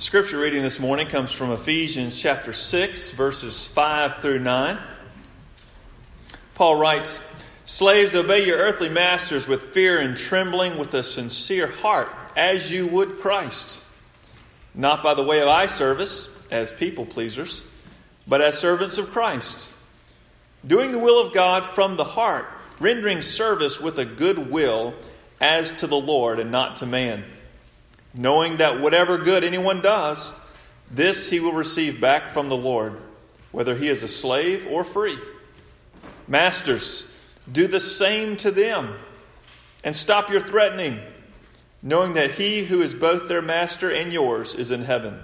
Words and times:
Scripture 0.00 0.38
reading 0.38 0.62
this 0.62 0.78
morning 0.78 1.08
comes 1.08 1.32
from 1.32 1.50
Ephesians 1.50 2.16
chapter 2.16 2.52
6, 2.52 3.10
verses 3.10 3.66
5 3.66 4.18
through 4.18 4.38
9. 4.38 4.78
Paul 6.54 6.76
writes, 6.76 7.34
Slaves, 7.64 8.14
obey 8.14 8.46
your 8.46 8.58
earthly 8.58 8.88
masters 8.88 9.48
with 9.48 9.60
fear 9.60 9.98
and 9.98 10.16
trembling, 10.16 10.78
with 10.78 10.94
a 10.94 11.02
sincere 11.02 11.66
heart, 11.66 12.12
as 12.36 12.70
you 12.70 12.86
would 12.86 13.18
Christ. 13.18 13.82
Not 14.72 15.02
by 15.02 15.14
the 15.14 15.24
way 15.24 15.40
of 15.42 15.48
eye 15.48 15.66
service, 15.66 16.46
as 16.48 16.70
people 16.70 17.04
pleasers, 17.04 17.66
but 18.24 18.40
as 18.40 18.56
servants 18.56 18.98
of 18.98 19.10
Christ. 19.10 19.68
Doing 20.64 20.92
the 20.92 21.00
will 21.00 21.18
of 21.20 21.34
God 21.34 21.74
from 21.74 21.96
the 21.96 22.04
heart, 22.04 22.46
rendering 22.78 23.20
service 23.20 23.80
with 23.80 23.98
a 23.98 24.04
good 24.04 24.48
will, 24.48 24.94
as 25.40 25.72
to 25.78 25.88
the 25.88 26.00
Lord 26.00 26.38
and 26.38 26.52
not 26.52 26.76
to 26.76 26.86
man 26.86 27.24
knowing 28.18 28.56
that 28.56 28.80
whatever 28.80 29.16
good 29.16 29.44
anyone 29.44 29.80
does, 29.80 30.32
this 30.90 31.30
he 31.30 31.38
will 31.38 31.52
receive 31.52 32.00
back 32.00 32.28
from 32.28 32.48
the 32.48 32.56
Lord, 32.56 33.00
whether 33.52 33.76
he 33.76 33.88
is 33.88 34.02
a 34.02 34.08
slave 34.08 34.66
or 34.68 34.82
free. 34.82 35.16
Masters, 36.26 37.14
do 37.50 37.68
the 37.68 37.78
same 37.78 38.36
to 38.38 38.50
them, 38.50 38.92
and 39.84 39.94
stop 39.94 40.30
your 40.30 40.40
threatening, 40.40 40.98
knowing 41.80 42.14
that 42.14 42.32
he 42.32 42.64
who 42.64 42.82
is 42.82 42.92
both 42.92 43.28
their 43.28 43.40
master 43.40 43.88
and 43.88 44.12
yours 44.12 44.56
is 44.56 44.72
in 44.72 44.82
heaven, 44.82 45.20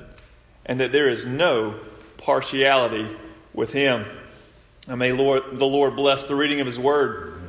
and 0.64 0.80
that 0.80 0.92
there 0.92 1.08
is 1.08 1.26
no 1.26 1.74
partiality 2.16 3.08
with 3.52 3.72
him. 3.72 4.04
And 4.86 5.00
may 5.00 5.10
Lord, 5.10 5.42
the 5.54 5.66
Lord 5.66 5.96
bless 5.96 6.26
the 6.26 6.36
reading 6.36 6.60
of 6.60 6.66
his 6.66 6.78
word. 6.78 7.40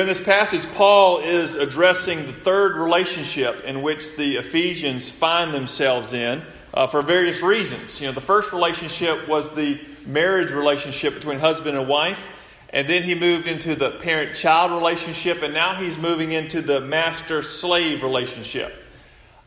In 0.00 0.08
this 0.08 0.20
passage, 0.20 0.66
Paul 0.72 1.20
is 1.20 1.54
addressing 1.54 2.26
the 2.26 2.32
third 2.32 2.76
relationship 2.76 3.62
in 3.62 3.80
which 3.80 4.16
the 4.16 4.38
Ephesians 4.38 5.08
find 5.08 5.54
themselves 5.54 6.12
in 6.12 6.42
uh, 6.74 6.88
for 6.88 7.00
various 7.00 7.42
reasons. 7.42 8.00
You 8.00 8.08
know, 8.08 8.12
the 8.12 8.20
first 8.20 8.52
relationship 8.52 9.28
was 9.28 9.54
the 9.54 9.80
marriage 10.04 10.50
relationship 10.50 11.14
between 11.14 11.38
husband 11.38 11.78
and 11.78 11.86
wife, 11.86 12.28
and 12.70 12.88
then 12.88 13.04
he 13.04 13.14
moved 13.14 13.46
into 13.46 13.76
the 13.76 13.92
parent 13.92 14.34
child 14.34 14.72
relationship, 14.72 15.42
and 15.42 15.54
now 15.54 15.80
he's 15.80 15.96
moving 15.96 16.32
into 16.32 16.60
the 16.60 16.80
master 16.80 17.40
slave 17.40 18.02
relationship. 18.02 18.76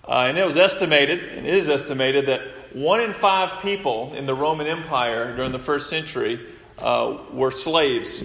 Uh, 0.07 0.27
and 0.29 0.37
it 0.37 0.45
was 0.45 0.55
estimated, 0.55 1.25
and 1.25 1.45
it 1.45 1.53
is 1.53 1.69
estimated, 1.69 2.27
that 2.27 2.39
one 2.73 3.01
in 3.01 3.13
five 3.13 3.61
people 3.61 4.13
in 4.13 4.25
the 4.25 4.33
Roman 4.33 4.65
Empire 4.65 5.35
during 5.35 5.51
the 5.51 5.59
first 5.59 5.89
century 5.89 6.39
uh, 6.77 7.17
were 7.33 7.51
slaves. 7.51 8.23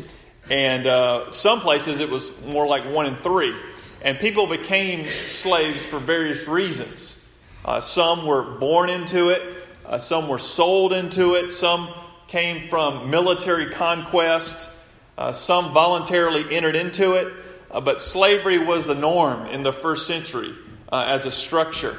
And 0.52 0.86
uh, 0.86 1.30
some 1.30 1.60
places 1.60 2.00
it 2.00 2.10
was 2.10 2.44
more 2.44 2.66
like 2.66 2.84
one 2.84 3.06
in 3.06 3.16
three. 3.16 3.56
And 4.02 4.18
people 4.18 4.46
became 4.46 5.08
slaves 5.08 5.82
for 5.82 5.98
various 5.98 6.46
reasons. 6.46 7.26
Uh, 7.64 7.80
some 7.80 8.26
were 8.26 8.58
born 8.58 8.90
into 8.90 9.30
it, 9.30 9.40
uh, 9.86 9.98
some 9.98 10.28
were 10.28 10.38
sold 10.38 10.92
into 10.92 11.36
it, 11.36 11.52
some 11.52 11.88
came 12.26 12.68
from 12.68 13.08
military 13.08 13.70
conquest, 13.70 14.68
uh, 15.16 15.32
some 15.32 15.72
voluntarily 15.72 16.44
entered 16.54 16.76
into 16.76 17.14
it. 17.14 17.32
Uh, 17.70 17.80
but 17.80 17.98
slavery 17.98 18.58
was 18.58 18.86
the 18.86 18.94
norm 18.94 19.46
in 19.46 19.62
the 19.62 19.72
first 19.72 20.06
century 20.06 20.54
uh, 20.92 21.06
as 21.08 21.24
a 21.24 21.32
structure. 21.32 21.96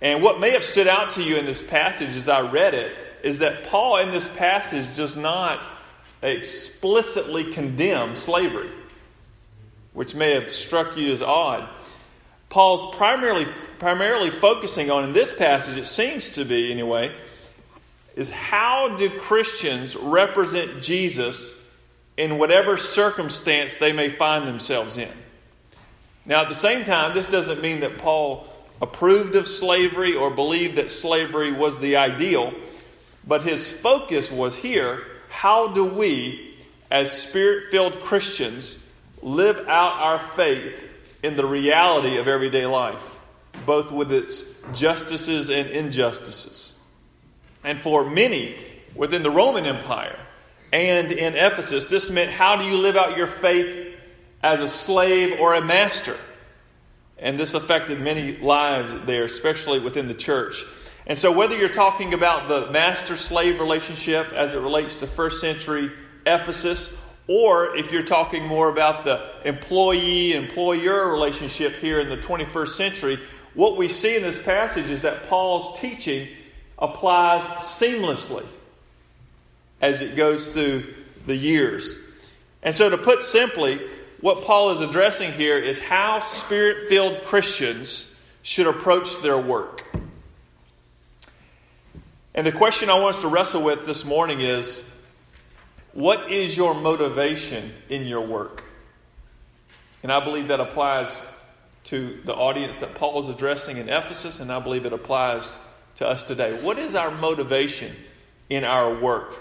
And 0.00 0.22
what 0.22 0.40
may 0.40 0.52
have 0.52 0.64
stood 0.64 0.88
out 0.88 1.10
to 1.10 1.22
you 1.22 1.36
in 1.36 1.44
this 1.44 1.60
passage 1.60 2.16
as 2.16 2.30
I 2.30 2.40
read 2.50 2.72
it 2.72 2.96
is 3.22 3.40
that 3.40 3.64
Paul 3.64 3.98
in 3.98 4.10
this 4.12 4.28
passage 4.28 4.96
does 4.96 5.14
not 5.14 5.62
explicitly 6.22 7.52
condemn 7.52 8.16
slavery, 8.16 8.70
which 9.92 10.14
may 10.14 10.34
have 10.34 10.52
struck 10.52 10.96
you 10.96 11.12
as 11.12 11.22
odd. 11.22 11.68
Paul's 12.48 12.94
primarily, 12.96 13.46
primarily 13.78 14.30
focusing 14.30 14.90
on, 14.90 15.04
in 15.04 15.12
this 15.12 15.34
passage, 15.34 15.76
it 15.76 15.86
seems 15.86 16.30
to 16.30 16.44
be 16.44 16.70
anyway, 16.70 17.12
is 18.14 18.30
how 18.30 18.96
do 18.96 19.08
Christians 19.08 19.96
represent 19.96 20.82
Jesus 20.82 21.66
in 22.16 22.38
whatever 22.38 22.76
circumstance 22.76 23.76
they 23.76 23.92
may 23.92 24.10
find 24.10 24.46
themselves 24.46 24.98
in? 24.98 25.10
Now, 26.24 26.42
at 26.42 26.48
the 26.48 26.54
same 26.54 26.84
time, 26.84 27.14
this 27.14 27.26
doesn't 27.26 27.62
mean 27.62 27.80
that 27.80 27.98
Paul 27.98 28.46
approved 28.80 29.34
of 29.34 29.48
slavery 29.48 30.14
or 30.14 30.30
believed 30.30 30.76
that 30.76 30.90
slavery 30.90 31.52
was 31.52 31.78
the 31.78 31.96
ideal, 31.96 32.52
but 33.26 33.42
his 33.42 33.72
focus 33.72 34.30
was 34.30 34.54
here 34.54 35.06
how 35.42 35.66
do 35.66 35.84
we, 35.84 36.54
as 36.88 37.10
spirit 37.10 37.72
filled 37.72 37.98
Christians, 37.98 38.88
live 39.22 39.58
out 39.66 39.94
our 39.94 40.20
faith 40.20 40.72
in 41.20 41.34
the 41.34 41.44
reality 41.44 42.18
of 42.18 42.28
everyday 42.28 42.64
life, 42.64 43.18
both 43.66 43.90
with 43.90 44.12
its 44.12 44.62
justices 44.72 45.50
and 45.50 45.68
injustices? 45.68 46.78
And 47.64 47.80
for 47.80 48.08
many 48.08 48.54
within 48.94 49.24
the 49.24 49.32
Roman 49.32 49.66
Empire 49.66 50.16
and 50.72 51.10
in 51.10 51.34
Ephesus, 51.34 51.86
this 51.86 52.08
meant 52.08 52.30
how 52.30 52.58
do 52.58 52.64
you 52.64 52.76
live 52.76 52.94
out 52.94 53.16
your 53.16 53.26
faith 53.26 53.96
as 54.44 54.60
a 54.60 54.68
slave 54.68 55.40
or 55.40 55.54
a 55.54 55.60
master? 55.60 56.16
And 57.18 57.36
this 57.36 57.54
affected 57.54 58.00
many 58.00 58.36
lives 58.36 58.94
there, 59.06 59.24
especially 59.24 59.80
within 59.80 60.06
the 60.06 60.14
church. 60.14 60.64
And 61.06 61.18
so, 61.18 61.32
whether 61.32 61.56
you're 61.56 61.68
talking 61.68 62.14
about 62.14 62.48
the 62.48 62.70
master 62.70 63.16
slave 63.16 63.58
relationship 63.58 64.32
as 64.32 64.54
it 64.54 64.58
relates 64.58 64.98
to 64.98 65.06
first 65.06 65.40
century 65.40 65.90
Ephesus, 66.24 67.04
or 67.26 67.76
if 67.76 67.90
you're 67.90 68.02
talking 68.02 68.46
more 68.46 68.68
about 68.68 69.04
the 69.04 69.20
employee 69.44 70.34
employer 70.34 71.10
relationship 71.10 71.76
here 71.76 72.00
in 72.00 72.08
the 72.08 72.16
21st 72.16 72.68
century, 72.68 73.18
what 73.54 73.76
we 73.76 73.88
see 73.88 74.16
in 74.16 74.22
this 74.22 74.42
passage 74.42 74.90
is 74.90 75.02
that 75.02 75.24
Paul's 75.28 75.78
teaching 75.80 76.28
applies 76.78 77.42
seamlessly 77.42 78.46
as 79.80 80.00
it 80.00 80.16
goes 80.16 80.46
through 80.48 80.94
the 81.26 81.36
years. 81.36 82.00
And 82.62 82.74
so, 82.74 82.88
to 82.88 82.96
put 82.96 83.22
simply, 83.22 83.80
what 84.20 84.44
Paul 84.44 84.70
is 84.70 84.80
addressing 84.80 85.32
here 85.32 85.58
is 85.58 85.80
how 85.80 86.20
spirit 86.20 86.88
filled 86.88 87.24
Christians 87.24 88.08
should 88.42 88.68
approach 88.68 89.20
their 89.20 89.38
work. 89.38 89.84
And 92.34 92.46
the 92.46 92.52
question 92.52 92.88
I 92.88 92.94
want 92.94 93.16
us 93.16 93.22
to 93.22 93.28
wrestle 93.28 93.62
with 93.62 93.84
this 93.84 94.06
morning 94.06 94.40
is 94.40 94.90
what 95.92 96.32
is 96.32 96.56
your 96.56 96.74
motivation 96.74 97.72
in 97.90 98.06
your 98.06 98.26
work? 98.26 98.64
And 100.02 100.10
I 100.10 100.24
believe 100.24 100.48
that 100.48 100.58
applies 100.58 101.20
to 101.84 102.18
the 102.24 102.34
audience 102.34 102.76
that 102.76 102.94
Paul 102.94 103.20
is 103.20 103.28
addressing 103.28 103.76
in 103.76 103.90
Ephesus, 103.90 104.40
and 104.40 104.50
I 104.50 104.60
believe 104.60 104.86
it 104.86 104.94
applies 104.94 105.58
to 105.96 106.08
us 106.08 106.22
today. 106.22 106.58
What 106.62 106.78
is 106.78 106.94
our 106.94 107.10
motivation 107.10 107.92
in 108.48 108.64
our 108.64 108.98
work? 108.98 109.34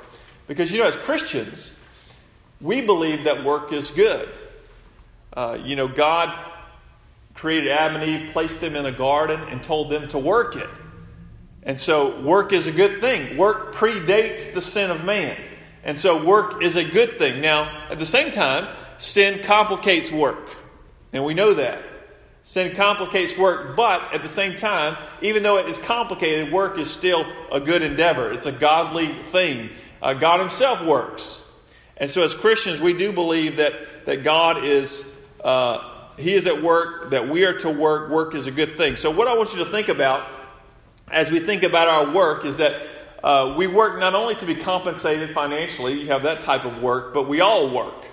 Because, 0.48 0.70
you 0.72 0.80
know, 0.80 0.88
as 0.88 0.96
Christians, 0.98 1.82
we 2.60 2.82
believe 2.82 3.24
that 3.24 3.46
work 3.46 3.72
is 3.72 3.90
good. 3.92 4.28
Uh, 5.32 5.58
you 5.64 5.78
know, 5.78 5.88
God 5.88 6.38
created 7.36 7.72
Adam 7.72 8.02
and 8.02 8.10
Eve, 8.10 8.34
placed 8.34 8.60
them 8.60 8.76
in 8.76 8.86
a 8.86 8.92
garden, 8.92 9.40
and 9.48 9.64
told 9.64 9.90
them 9.90 10.10
to 10.10 10.20
work 10.20 10.58
it. 10.58 10.70
And 11.64 11.80
so 11.80 12.20
work 12.22 12.54
is 12.54 12.68
a 12.68 12.72
good 12.72 13.02
thing. 13.02 13.38
Work 13.38 13.76
predates 13.76 14.54
the 14.54 14.62
sin 14.62 14.90
of 14.90 15.04
man. 15.04 15.38
And 15.84 16.00
so 16.00 16.24
work 16.24 16.64
is 16.64 16.76
a 16.76 16.84
good 16.84 17.18
thing. 17.18 17.42
Now, 17.42 17.88
at 17.90 18.00
the 18.00 18.06
same 18.06 18.32
time, 18.32 18.76
sin 18.98 19.44
complicates 19.44 20.12
work. 20.12 20.50
And 21.14 21.26
we 21.26 21.34
know 21.34 21.54
that. 21.56 21.84
Sin 22.44 22.76
complicates 22.76 23.38
work, 23.38 23.76
but 23.76 24.16
at 24.16 24.24
the 24.24 24.30
same 24.30 24.58
time, 24.58 24.98
even 25.22 25.44
though 25.44 25.58
it 25.58 25.68
is 25.68 25.78
complicated, 25.78 26.52
work 26.52 26.80
is 26.80 26.90
still 26.90 27.26
a 27.52 27.60
good 27.60 27.84
endeavor. 27.84 28.34
It's 28.34 28.48
a 28.48 28.52
godly 28.52 29.14
thing. 29.14 29.70
Uh, 30.02 30.16
God 30.16 30.40
Himself 30.40 30.84
works. 30.84 31.48
And 31.98 32.10
so, 32.10 32.24
as 32.24 32.34
Christians, 32.34 32.82
we 32.82 32.94
do 32.94 33.12
believe 33.12 33.58
that, 33.58 34.06
that 34.08 34.24
God 34.24 34.66
is, 34.66 35.16
uh, 35.44 36.08
He 36.18 36.34
is 36.34 36.48
at 36.48 36.64
work, 36.64 37.12
that 37.12 37.30
we 37.30 37.46
are 37.46 37.54
to 37.60 37.70
work. 37.70 38.10
Work 38.10 38.34
is 38.34 38.48
a 38.48 38.52
good 38.52 38.76
thing. 38.76 38.96
So, 38.96 39.12
what 39.12 39.28
I 39.28 39.38
want 39.38 39.54
you 39.54 39.60
to 39.60 39.70
think 39.70 39.88
about 39.88 40.28
as 41.12 41.30
we 41.30 41.40
think 41.40 41.64
about 41.64 41.88
our 41.88 42.14
work 42.14 42.46
is 42.46 42.58
that 42.58 42.82
uh, 43.24 43.54
we 43.58 43.68
work 43.68 44.00
not 44.00 44.16
only 44.16 44.36
to 44.36 44.46
be 44.46 44.56
compensated 44.56 45.30
financially, 45.30 46.00
you 46.00 46.08
have 46.08 46.24
that 46.24 46.42
type 46.42 46.66
of 46.66 46.82
work, 46.82 47.14
but 47.14 47.28
we 47.28 47.40
all 47.40 47.70
work, 47.70 48.06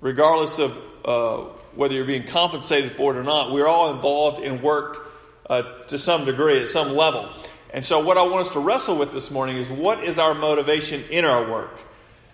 regardless 0.00 0.58
of 0.58 0.80
uh, 1.04 1.38
whether 1.74 1.94
you're 1.94 2.04
being 2.04 2.26
compensated 2.26 2.92
for 2.92 3.14
it 3.14 3.18
or 3.18 3.22
not. 3.22 3.52
We're 3.52 3.66
all 3.66 3.94
involved 3.94 4.42
in 4.42 4.62
work 4.62 5.10
uh, 5.50 5.62
to 5.88 5.98
some 5.98 6.24
degree, 6.24 6.60
at 6.60 6.68
some 6.68 6.94
level. 6.94 7.30
And 7.74 7.84
so, 7.84 8.02
what 8.02 8.16
I 8.16 8.22
want 8.22 8.46
us 8.46 8.52
to 8.54 8.60
wrestle 8.60 8.96
with 8.96 9.12
this 9.12 9.30
morning 9.30 9.58
is 9.58 9.70
what 9.70 10.02
is 10.02 10.18
our 10.18 10.34
motivation 10.34 11.04
in 11.10 11.26
our 11.26 11.50
work? 11.50 11.78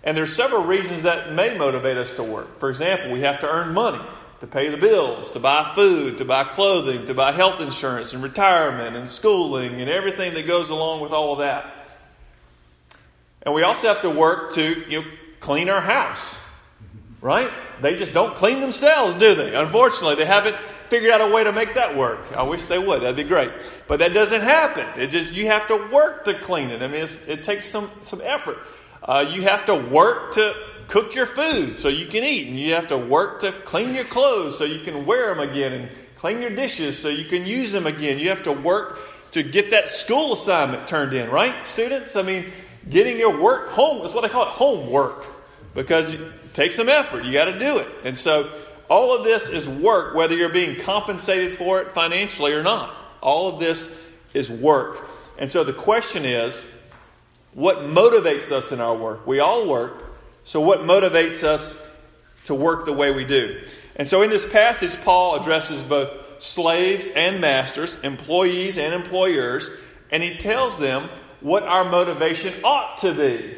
And 0.03 0.15
there's 0.15 0.33
several 0.33 0.63
reasons 0.63 1.03
that 1.03 1.33
may 1.33 1.57
motivate 1.57 1.97
us 1.97 2.15
to 2.15 2.23
work. 2.23 2.59
For 2.59 2.69
example, 2.69 3.11
we 3.11 3.21
have 3.21 3.39
to 3.39 3.49
earn 3.49 3.73
money 3.73 4.03
to 4.41 4.47
pay 4.47 4.67
the 4.69 4.77
bills, 4.77 5.31
to 5.31 5.39
buy 5.39 5.71
food, 5.75 6.17
to 6.17 6.25
buy 6.25 6.43
clothing, 6.43 7.05
to 7.05 7.13
buy 7.13 7.31
health 7.31 7.61
insurance 7.61 8.13
and 8.13 8.21
retirement 8.21 8.95
and 8.95 9.09
schooling 9.09 9.81
and 9.81 9.89
everything 9.89 10.33
that 10.33 10.45
goes 10.45 10.69
along 10.69 11.01
with 11.01 11.11
all 11.11 11.33
of 11.33 11.39
that. 11.39 11.71
And 13.41 13.53
we 13.53 13.63
also 13.63 13.87
have 13.87 14.01
to 14.01 14.09
work 14.09 14.53
to 14.53 14.83
you 14.89 15.01
know, 15.01 15.07
clean 15.39 15.69
our 15.69 15.81
house, 15.81 16.43
right? 17.21 17.51
They 17.81 17.95
just 17.95 18.13
don't 18.13 18.35
clean 18.35 18.59
themselves, 18.59 19.15
do 19.15 19.35
they? 19.35 19.55
Unfortunately, 19.55 20.15
they 20.15 20.25
haven't 20.25 20.55
figured 20.89 21.11
out 21.11 21.21
a 21.21 21.33
way 21.33 21.43
to 21.43 21.51
make 21.51 21.75
that 21.75 21.95
work. 21.95 22.19
I 22.33 22.43
wish 22.43 22.65
they 22.65 22.79
would. 22.79 23.01
That'd 23.01 23.15
be 23.15 23.23
great. 23.23 23.51
But 23.87 23.99
that 23.99 24.13
doesn't 24.13 24.41
happen. 24.41 24.87
It 24.99 25.07
just 25.07 25.33
you 25.33 25.47
have 25.47 25.67
to 25.67 25.89
work 25.91 26.25
to 26.25 26.33
clean 26.39 26.69
it. 26.69 26.81
I 26.81 26.87
mean, 26.87 27.07
it 27.27 27.43
takes 27.43 27.67
some 27.67 27.89
some 28.01 28.21
effort. 28.23 28.57
Uh, 29.03 29.25
you 29.29 29.43
have 29.43 29.65
to 29.65 29.75
work 29.75 30.33
to 30.33 30.55
cook 30.87 31.15
your 31.15 31.25
food 31.25 31.77
so 31.77 31.87
you 31.87 32.05
can 32.05 32.23
eat, 32.23 32.47
and 32.47 32.59
you 32.59 32.73
have 32.73 32.87
to 32.87 32.97
work 32.97 33.41
to 33.41 33.51
clean 33.51 33.93
your 33.95 34.05
clothes 34.05 34.57
so 34.57 34.63
you 34.63 34.79
can 34.79 35.05
wear 35.05 35.33
them 35.33 35.47
again, 35.47 35.73
and 35.73 35.89
clean 36.17 36.41
your 36.41 36.49
dishes 36.55 36.97
so 36.97 37.09
you 37.09 37.25
can 37.25 37.45
use 37.45 37.71
them 37.71 37.85
again. 37.85 38.19
You 38.19 38.29
have 38.29 38.43
to 38.43 38.51
work 38.51 38.99
to 39.31 39.43
get 39.43 39.71
that 39.71 39.89
school 39.89 40.33
assignment 40.33 40.87
turned 40.87 41.13
in, 41.13 41.29
right, 41.29 41.67
students? 41.67 42.15
I 42.15 42.21
mean, 42.21 42.45
getting 42.89 43.17
your 43.17 43.39
work 43.41 43.69
home 43.69 44.05
is 44.05 44.13
what 44.13 44.23
I 44.23 44.29
call 44.29 44.43
it 44.43 44.49
homework 44.49 45.25
because 45.73 46.13
it 46.13 46.53
takes 46.53 46.75
some 46.75 46.87
effort. 46.87 47.25
You 47.25 47.33
got 47.33 47.45
to 47.45 47.59
do 47.59 47.79
it. 47.79 47.87
And 48.03 48.17
so 48.17 48.49
all 48.89 49.15
of 49.15 49.23
this 49.23 49.49
is 49.49 49.67
work, 49.67 50.15
whether 50.15 50.35
you're 50.35 50.49
being 50.49 50.79
compensated 50.79 51.57
for 51.57 51.81
it 51.81 51.91
financially 51.91 52.53
or 52.53 52.63
not. 52.63 52.95
All 53.21 53.49
of 53.49 53.59
this 53.59 53.99
is 54.33 54.49
work. 54.49 55.05
And 55.37 55.51
so 55.51 55.63
the 55.63 55.73
question 55.73 56.23
is 56.23 56.63
what 57.53 57.79
motivates 57.79 58.51
us 58.51 58.71
in 58.71 58.79
our 58.79 58.95
work? 58.95 59.27
We 59.27 59.39
all 59.39 59.67
work. 59.67 60.04
So, 60.45 60.61
what 60.61 60.81
motivates 60.81 61.43
us 61.43 61.91
to 62.45 62.53
work 62.53 62.85
the 62.85 62.93
way 62.93 63.11
we 63.11 63.25
do? 63.25 63.63
And 63.95 64.07
so, 64.07 64.21
in 64.21 64.29
this 64.29 64.47
passage, 64.49 64.95
Paul 65.03 65.37
addresses 65.37 65.81
both 65.81 66.11
slaves 66.37 67.07
and 67.07 67.41
masters, 67.41 67.99
employees 68.03 68.77
and 68.77 68.93
employers, 68.93 69.71
and 70.11 70.21
he 70.21 70.37
tells 70.37 70.77
them 70.77 71.09
what 71.41 71.63
our 71.63 71.83
motivation 71.83 72.53
ought 72.63 72.99
to 72.99 73.13
be 73.15 73.57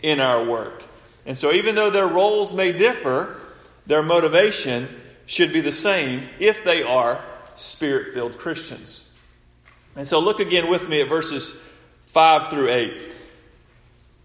in 0.00 0.20
our 0.20 0.44
work. 0.44 0.84
And 1.26 1.36
so, 1.36 1.50
even 1.50 1.74
though 1.74 1.90
their 1.90 2.06
roles 2.06 2.54
may 2.54 2.70
differ, 2.70 3.36
their 3.84 4.04
motivation 4.04 4.88
should 5.26 5.52
be 5.52 5.60
the 5.60 5.72
same 5.72 6.28
if 6.38 6.62
they 6.62 6.84
are 6.84 7.20
spirit 7.56 8.14
filled 8.14 8.38
Christians. 8.38 9.12
And 9.96 10.06
so, 10.06 10.20
look 10.20 10.38
again 10.38 10.70
with 10.70 10.88
me 10.88 11.02
at 11.02 11.08
verses 11.08 11.68
5 12.06 12.48
through 12.48 12.70
8. 12.70 13.12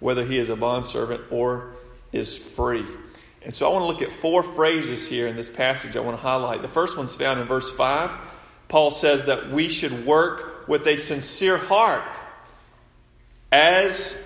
whether 0.00 0.24
he 0.24 0.38
is 0.38 0.48
a 0.48 0.56
bondservant 0.56 1.22
or 1.30 1.72
is 2.12 2.36
free. 2.36 2.86
And 3.42 3.54
so 3.54 3.68
I 3.68 3.72
want 3.72 3.82
to 3.82 3.86
look 3.86 4.02
at 4.02 4.12
four 4.12 4.42
phrases 4.42 5.06
here 5.06 5.26
in 5.26 5.36
this 5.36 5.48
passage 5.48 5.96
I 5.96 6.00
want 6.00 6.16
to 6.16 6.22
highlight. 6.22 6.62
The 6.62 6.68
first 6.68 6.96
one's 6.96 7.14
found 7.14 7.40
in 7.40 7.46
verse 7.46 7.70
5. 7.70 8.16
Paul 8.68 8.90
says 8.90 9.26
that 9.26 9.50
we 9.50 9.68
should 9.68 10.06
work 10.06 10.68
with 10.68 10.86
a 10.86 10.98
sincere 10.98 11.56
heart 11.56 12.04
as 13.50 14.22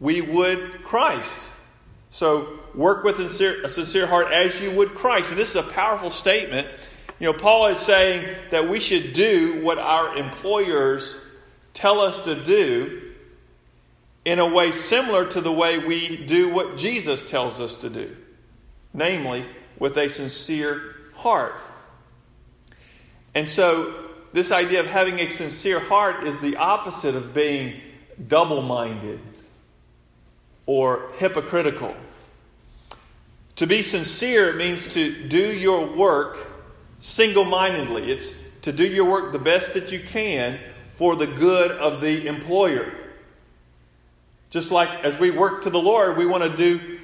we 0.00 0.20
would 0.22 0.84
Christ. 0.84 1.50
So 2.10 2.60
work 2.74 3.04
with 3.04 3.20
a 3.20 3.28
sincere, 3.28 4.06
heart 4.06 4.32
as 4.32 4.58
you 4.60 4.70
would 4.70 4.94
Christ. 4.94 5.32
And 5.32 5.38
this 5.38 5.50
is 5.50 5.56
a 5.56 5.62
powerful 5.62 6.10
statement. 6.10 6.68
You 7.18 7.26
know, 7.26 7.38
Paul 7.38 7.66
is 7.66 7.78
saying 7.78 8.36
that 8.50 8.68
we 8.68 8.80
should 8.80 9.12
do 9.12 9.62
what 9.62 9.78
our 9.78 10.16
employers 10.16 11.22
tell 11.74 12.00
us 12.00 12.18
to 12.20 12.42
do 12.42 13.05
in 14.26 14.40
a 14.40 14.46
way 14.46 14.72
similar 14.72 15.24
to 15.24 15.40
the 15.40 15.52
way 15.52 15.78
we 15.78 16.16
do 16.16 16.48
what 16.48 16.76
Jesus 16.76 17.30
tells 17.30 17.60
us 17.60 17.76
to 17.76 17.88
do, 17.88 18.14
namely, 18.92 19.46
with 19.78 19.96
a 19.96 20.10
sincere 20.10 20.96
heart. 21.14 21.54
And 23.36 23.48
so, 23.48 23.94
this 24.32 24.50
idea 24.50 24.80
of 24.80 24.86
having 24.86 25.20
a 25.20 25.30
sincere 25.30 25.78
heart 25.78 26.26
is 26.26 26.40
the 26.40 26.56
opposite 26.56 27.14
of 27.14 27.32
being 27.34 27.80
double 28.26 28.62
minded 28.62 29.20
or 30.66 31.12
hypocritical. 31.18 31.94
To 33.54 33.66
be 33.68 33.80
sincere 33.80 34.54
means 34.54 34.92
to 34.94 35.28
do 35.28 35.52
your 35.52 35.86
work 35.96 36.38
single 36.98 37.44
mindedly. 37.44 38.10
It's 38.10 38.42
to 38.62 38.72
do 38.72 38.84
your 38.84 39.04
work 39.04 39.30
the 39.30 39.38
best 39.38 39.72
that 39.74 39.92
you 39.92 40.00
can 40.00 40.58
for 40.94 41.14
the 41.14 41.28
good 41.28 41.70
of 41.70 42.00
the 42.00 42.26
employer. 42.26 43.05
Just 44.50 44.70
like 44.70 44.88
as 45.04 45.18
we 45.18 45.30
work 45.30 45.62
to 45.62 45.70
the 45.70 45.80
Lord, 45.80 46.16
we 46.16 46.26
want 46.26 46.44
to 46.44 46.56
do 46.56 47.00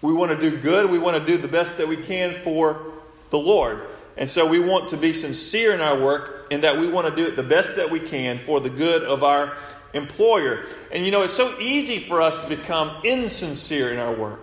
we 0.00 0.12
want 0.12 0.32
to 0.32 0.50
do 0.50 0.56
good, 0.56 0.90
we 0.90 0.98
want 0.98 1.16
to 1.16 1.24
do 1.24 1.40
the 1.40 1.48
best 1.48 1.78
that 1.78 1.86
we 1.86 1.96
can 1.96 2.42
for 2.42 2.92
the 3.30 3.38
Lord. 3.38 3.82
And 4.16 4.28
so 4.28 4.46
we 4.46 4.58
want 4.58 4.90
to 4.90 4.96
be 4.96 5.12
sincere 5.12 5.72
in 5.72 5.80
our 5.80 5.98
work 5.98 6.48
in 6.50 6.62
that 6.62 6.78
we 6.78 6.88
want 6.88 7.08
to 7.08 7.14
do 7.14 7.28
it 7.28 7.36
the 7.36 7.42
best 7.42 7.76
that 7.76 7.90
we 7.90 8.00
can 8.00 8.40
for 8.40 8.60
the 8.60 8.68
good 8.68 9.04
of 9.04 9.22
our 9.22 9.56
employer. 9.94 10.64
And 10.90 11.04
you 11.04 11.12
know, 11.12 11.22
it's 11.22 11.32
so 11.32 11.58
easy 11.60 11.98
for 11.98 12.20
us 12.20 12.42
to 12.42 12.48
become 12.48 12.96
insincere 13.04 13.92
in 13.92 13.98
our 13.98 14.12
work 14.12 14.40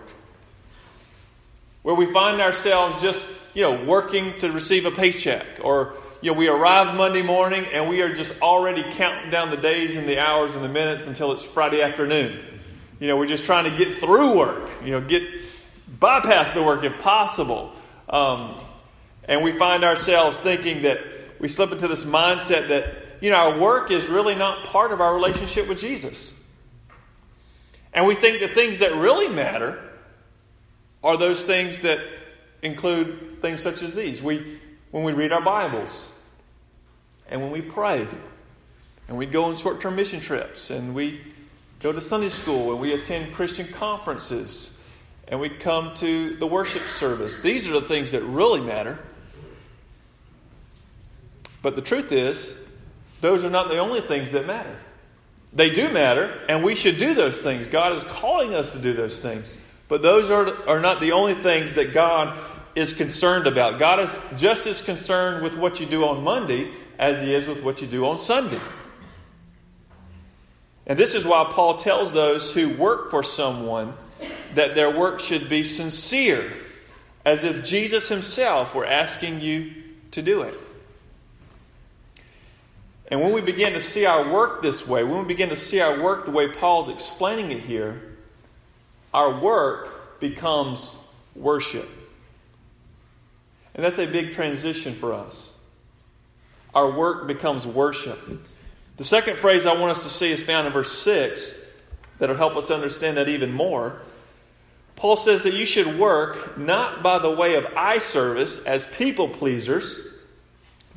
where 1.82 1.94
we 1.94 2.06
find 2.06 2.40
ourselves 2.40 3.00
just, 3.00 3.26
you 3.54 3.62
know, 3.62 3.84
working 3.84 4.38
to 4.38 4.50
receive 4.52 4.84
a 4.84 4.90
paycheck 4.90 5.46
or 5.62 5.94
you 6.22 6.32
know, 6.32 6.38
we 6.38 6.48
arrive 6.48 6.94
Monday 6.96 7.22
morning 7.22 7.64
and 7.72 7.88
we 7.88 8.02
are 8.02 8.12
just 8.12 8.42
already 8.42 8.84
counting 8.92 9.30
down 9.30 9.50
the 9.50 9.56
days 9.56 9.96
and 9.96 10.06
the 10.06 10.18
hours 10.18 10.54
and 10.54 10.62
the 10.62 10.68
minutes 10.68 11.06
until 11.06 11.32
it's 11.32 11.42
Friday 11.42 11.80
afternoon. 11.80 12.38
You 12.98 13.08
know, 13.08 13.16
we're 13.16 13.26
just 13.26 13.46
trying 13.46 13.64
to 13.64 13.76
get 13.82 13.96
through 13.98 14.36
work, 14.36 14.70
you 14.84 14.90
know, 14.90 15.00
get 15.00 15.22
bypass 15.98 16.52
the 16.52 16.62
work 16.62 16.84
if 16.84 16.98
possible. 16.98 17.72
Um, 18.08 18.54
and 19.24 19.42
we 19.42 19.52
find 19.52 19.82
ourselves 19.82 20.38
thinking 20.38 20.82
that 20.82 20.98
we 21.38 21.48
slip 21.48 21.72
into 21.72 21.88
this 21.88 22.04
mindset 22.04 22.68
that, 22.68 22.94
you 23.22 23.30
know, 23.30 23.36
our 23.36 23.58
work 23.58 23.90
is 23.90 24.06
really 24.08 24.34
not 24.34 24.66
part 24.66 24.92
of 24.92 25.00
our 25.00 25.14
relationship 25.14 25.68
with 25.68 25.80
Jesus. 25.80 26.38
And 27.94 28.06
we 28.06 28.14
think 28.14 28.40
the 28.40 28.48
things 28.48 28.80
that 28.80 28.94
really 28.94 29.28
matter 29.28 29.82
are 31.02 31.16
those 31.16 31.42
things 31.42 31.78
that 31.78 31.98
include 32.62 33.40
things 33.40 33.62
such 33.62 33.80
as 33.80 33.94
these. 33.94 34.22
We, 34.22 34.59
when 34.90 35.04
we 35.04 35.12
read 35.12 35.32
our 35.32 35.40
Bibles, 35.40 36.10
and 37.28 37.40
when 37.40 37.52
we 37.52 37.60
pray, 37.60 38.06
and 39.08 39.16
we 39.16 39.26
go 39.26 39.44
on 39.44 39.56
short 39.56 39.80
term 39.80 39.96
mission 39.96 40.20
trips, 40.20 40.70
and 40.70 40.94
we 40.94 41.20
go 41.80 41.92
to 41.92 42.00
Sunday 42.00 42.28
school, 42.28 42.72
and 42.72 42.80
we 42.80 42.92
attend 42.92 43.32
Christian 43.34 43.66
conferences, 43.68 44.76
and 45.28 45.38
we 45.38 45.48
come 45.48 45.94
to 45.96 46.36
the 46.36 46.46
worship 46.46 46.82
service. 46.82 47.40
These 47.40 47.68
are 47.68 47.72
the 47.72 47.82
things 47.82 48.10
that 48.12 48.22
really 48.22 48.60
matter. 48.60 48.98
But 51.62 51.76
the 51.76 51.82
truth 51.82 52.10
is, 52.10 52.58
those 53.20 53.44
are 53.44 53.50
not 53.50 53.68
the 53.68 53.78
only 53.78 54.00
things 54.00 54.32
that 54.32 54.46
matter. 54.46 54.74
They 55.52 55.70
do 55.70 55.90
matter, 55.90 56.40
and 56.48 56.64
we 56.64 56.74
should 56.74 56.98
do 56.98 57.14
those 57.14 57.36
things. 57.36 57.68
God 57.68 57.92
is 57.92 58.02
calling 58.04 58.54
us 58.54 58.70
to 58.70 58.78
do 58.78 58.92
those 58.92 59.20
things. 59.20 59.60
But 59.88 60.02
those 60.02 60.30
are, 60.30 60.68
are 60.68 60.80
not 60.80 61.00
the 61.00 61.12
only 61.12 61.34
things 61.34 61.74
that 61.74 61.92
God 61.92 62.38
is 62.74 62.92
concerned 62.92 63.46
about. 63.46 63.78
God 63.78 64.00
is 64.00 64.20
just 64.36 64.66
as 64.66 64.82
concerned 64.82 65.42
with 65.42 65.56
what 65.56 65.80
you 65.80 65.86
do 65.86 66.04
on 66.04 66.22
Monday 66.22 66.70
as 66.98 67.20
He 67.20 67.34
is 67.34 67.46
with 67.46 67.62
what 67.62 67.80
you 67.80 67.86
do 67.86 68.06
on 68.06 68.18
Sunday. 68.18 68.60
And 70.86 70.98
this 70.98 71.14
is 71.14 71.24
why 71.24 71.48
Paul 71.50 71.76
tells 71.76 72.12
those 72.12 72.52
who 72.52 72.74
work 72.74 73.10
for 73.10 73.22
someone 73.22 73.94
that 74.54 74.74
their 74.74 74.96
work 74.96 75.20
should 75.20 75.48
be 75.48 75.62
sincere, 75.62 76.52
as 77.24 77.44
if 77.44 77.64
Jesus 77.64 78.08
Himself 78.08 78.74
were 78.74 78.86
asking 78.86 79.40
you 79.40 79.72
to 80.12 80.22
do 80.22 80.42
it. 80.42 80.54
And 83.10 83.20
when 83.20 83.32
we 83.32 83.40
begin 83.40 83.72
to 83.72 83.80
see 83.80 84.06
our 84.06 84.32
work 84.32 84.62
this 84.62 84.86
way, 84.86 85.02
when 85.02 85.18
we 85.20 85.24
begin 85.24 85.48
to 85.48 85.56
see 85.56 85.80
our 85.80 86.00
work 86.00 86.26
the 86.26 86.30
way 86.30 86.48
Paul's 86.48 86.88
explaining 86.88 87.50
it 87.50 87.60
here, 87.60 88.00
our 89.12 89.40
work 89.40 90.20
becomes 90.20 90.96
worship. 91.34 91.88
And 93.74 93.84
that's 93.84 93.98
a 93.98 94.06
big 94.06 94.32
transition 94.32 94.94
for 94.94 95.12
us. 95.12 95.54
Our 96.74 96.90
work 96.90 97.26
becomes 97.26 97.66
worship. 97.66 98.18
The 98.96 99.04
second 99.04 99.36
phrase 99.38 99.66
I 99.66 99.78
want 99.78 99.92
us 99.92 100.02
to 100.02 100.08
see 100.08 100.30
is 100.30 100.42
found 100.42 100.66
in 100.66 100.72
verse 100.72 100.92
6 100.92 101.58
that'll 102.18 102.36
help 102.36 102.56
us 102.56 102.70
understand 102.70 103.16
that 103.16 103.28
even 103.28 103.52
more. 103.52 104.00
Paul 104.96 105.16
says 105.16 105.44
that 105.44 105.54
you 105.54 105.64
should 105.64 105.98
work 105.98 106.58
not 106.58 107.02
by 107.02 107.18
the 107.18 107.30
way 107.30 107.54
of 107.54 107.66
eye 107.76 107.98
service 107.98 108.66
as 108.66 108.84
people 108.86 109.28
pleasers, 109.28 110.06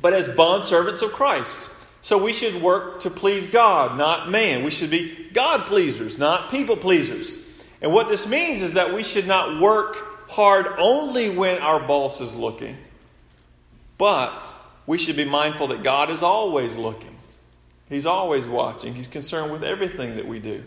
but 0.00 0.12
as 0.12 0.28
bondservants 0.28 1.02
of 1.02 1.12
Christ. 1.12 1.70
So 2.02 2.22
we 2.22 2.34
should 2.34 2.60
work 2.60 3.00
to 3.00 3.10
please 3.10 3.50
God, 3.50 3.96
not 3.96 4.30
man. 4.30 4.62
We 4.62 4.70
should 4.70 4.90
be 4.90 5.30
God 5.32 5.66
pleasers, 5.66 6.18
not 6.18 6.50
people 6.50 6.76
pleasers. 6.76 7.38
And 7.80 7.94
what 7.94 8.08
this 8.08 8.28
means 8.28 8.60
is 8.60 8.74
that 8.74 8.92
we 8.92 9.02
should 9.02 9.26
not 9.26 9.58
work 9.58 10.13
hard 10.28 10.66
only 10.78 11.30
when 11.30 11.58
our 11.58 11.80
boss 11.80 12.20
is 12.20 12.34
looking, 12.34 12.76
but 13.98 14.32
we 14.86 14.98
should 14.98 15.16
be 15.16 15.24
mindful 15.24 15.68
that 15.68 15.82
God 15.82 16.10
is 16.10 16.22
always 16.22 16.76
looking. 16.76 17.16
He's 17.88 18.06
always 18.06 18.46
watching. 18.46 18.94
He's 18.94 19.08
concerned 19.08 19.52
with 19.52 19.62
everything 19.62 20.16
that 20.16 20.26
we 20.26 20.38
do. 20.38 20.64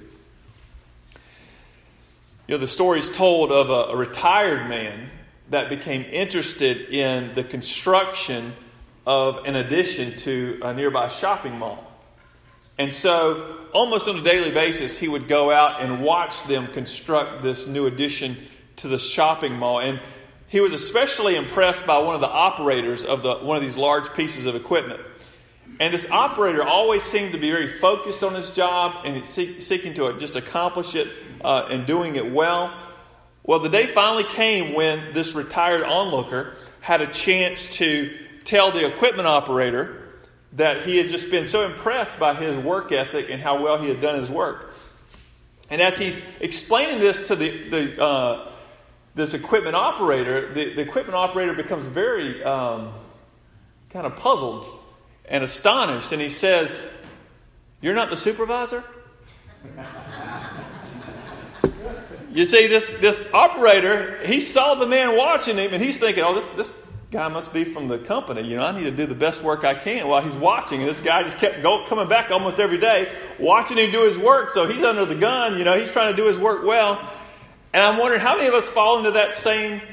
You 2.48 2.56
know, 2.56 2.58
the 2.58 2.68
story 2.68 3.00
is 3.00 3.10
told 3.10 3.52
of 3.52 3.70
a, 3.70 3.94
a 3.94 3.96
retired 3.96 4.70
man 4.70 5.10
that 5.50 5.70
became 5.70 6.04
interested 6.04 6.90
in 6.94 7.34
the 7.34 7.44
construction 7.44 8.54
of 9.06 9.46
an 9.46 9.56
addition 9.56 10.18
to 10.20 10.60
a 10.62 10.74
nearby 10.74 11.08
shopping 11.08 11.58
mall. 11.58 11.84
And 12.78 12.94
so, 12.94 13.58
almost 13.74 14.08
on 14.08 14.20
a 14.20 14.22
daily 14.22 14.52
basis, 14.52 14.98
he 14.98 15.08
would 15.08 15.28
go 15.28 15.50
out 15.50 15.82
and 15.82 16.04
watch 16.04 16.44
them 16.44 16.68
construct 16.68 17.42
this 17.42 17.68
new 17.68 17.88
addition 17.88 18.38
to 18.78 18.88
the 18.88 18.98
shopping 18.98 19.54
mall. 19.54 19.80
And 19.80 20.00
he 20.48 20.62
was 20.62 20.74
especially 20.74 21.36
impressed 21.36 21.86
by 21.86 22.00
one 22.00 22.16
of 22.16 22.22
the 22.22 22.30
operators 22.30 23.06
of 23.06 23.22
the, 23.22 23.36
one 23.36 23.58
of 23.58 23.64
these 23.64 23.78
large 23.78 24.14
pieces 24.14 24.46
of 24.46 24.56
equipment. 24.56 25.02
And 25.80 25.94
this 25.94 26.10
operator 26.10 26.64
always 26.64 27.04
seemed 27.04 27.34
to 27.34 27.38
be 27.38 27.52
very 27.52 27.68
focused 27.68 28.24
on 28.24 28.34
his 28.34 28.50
job 28.50 29.06
and 29.06 29.26
seeking 29.26 29.94
to 29.96 30.18
just 30.18 30.36
accomplish 30.36 30.96
it 30.96 31.08
uh, 31.44 31.68
and 31.70 31.86
doing 31.86 32.16
it 32.16 32.32
well. 32.32 32.76
Well, 33.44 33.60
the 33.60 33.70
day 33.70 33.88
finally 33.88 34.24
came 34.24 34.74
when 34.74 35.14
this 35.14 35.36
retired 35.36 35.84
onlooker 35.84 36.56
had 36.82 37.02
a 37.02 37.08
chance 37.08 37.78
to 37.78 38.12
tell 38.44 38.72
the 38.72 38.88
equipment 38.88 39.28
operator 39.28 40.04
that 40.54 40.84
he 40.84 40.98
had 40.98 41.10
just 41.10 41.30
been 41.30 41.48
so 41.48 41.66
impressed 41.66 42.20
by 42.20 42.34
his 42.34 42.58
work 42.58 42.92
ethic 42.92 43.28
and 43.30 43.42
how 43.42 43.62
well 43.62 43.78
he 43.78 43.90
had 43.90 44.02
done 44.02 44.18
his 44.18 44.32
work. 44.32 44.74
And 45.70 45.82
as 45.82 45.98
he's 45.98 46.26
explaining 46.40 47.00
this 47.00 47.28
to 47.28 47.36
the, 47.36 47.70
the 47.70 48.02
uh, 48.02 48.52
this 49.18 49.34
equipment 49.34 49.76
operator, 49.76 50.54
the, 50.54 50.76
the, 50.76 50.82
equipment 50.82 51.16
operator 51.16 51.54
becomes 51.54 51.88
very 51.88 52.42
um, 52.44 52.94
kind 53.90 54.06
of 54.06 54.16
puzzled 54.16 54.66
and 55.26 55.44
astonished, 55.44 56.14
and 56.14 56.22
he 56.22 56.30
says, 56.30 56.90
"You're 57.82 57.96
not 57.96 58.10
the 58.10 58.18
supervisor." 58.18 58.84
you 62.32 62.46
see, 62.46 62.68
this 62.68 62.90
this 63.00 63.34
operator, 63.34 64.20
he 64.26 64.40
saw 64.40 64.76
the 64.76 64.88
man 64.88 65.18
watching 65.18 65.58
him, 65.58 65.74
and 65.74 65.84
he's 65.84 65.98
thinking, 65.98 66.24
"Oh, 66.24 66.36
this 66.36 66.48
this 66.50 66.88
guy 67.12 67.28
must 67.30 67.54
be 67.54 67.64
from 67.64 67.88
the 67.88 67.98
company. 67.98 68.42
You 68.42 68.58
know, 68.58 68.66
I 68.66 68.78
need 68.78 68.84
to 68.84 68.92
do 68.92 69.06
the 69.06 69.16
best 69.16 69.42
work 69.42 69.64
I 69.64 69.76
can 69.76 70.08
while 70.08 70.22
he's 70.22 70.36
watching. 70.36 70.82
And 70.82 70.90
this 70.90 71.00
guy 71.00 71.24
just 71.24 71.38
kept 71.38 71.62
go, 71.62 71.86
coming 71.88 72.10
back 72.10 72.32
almost 72.32 72.60
every 72.60 72.78
day, 72.78 73.12
watching 73.40 73.78
him 73.78 73.92
do 73.92 74.04
his 74.04 74.18
work. 74.18 74.52
So 74.52 74.68
he's 74.68 74.84
under 74.84 75.06
the 75.06 75.16
gun. 75.16 75.58
You 75.58 75.64
know, 75.64 75.80
he's 75.80 75.92
trying 75.92 76.14
to 76.14 76.18
do 76.18 76.28
his 76.28 76.38
work 76.38 76.66
well. 76.66 77.10
And 77.78 77.86
I'm 77.86 78.00
wondering 78.00 78.22
how 78.22 78.38
many 78.38 78.48
of 78.48 78.56
us 78.56 78.68
fall 78.68 78.98
into 78.98 79.12
that 79.12 79.36
same, 79.36 79.84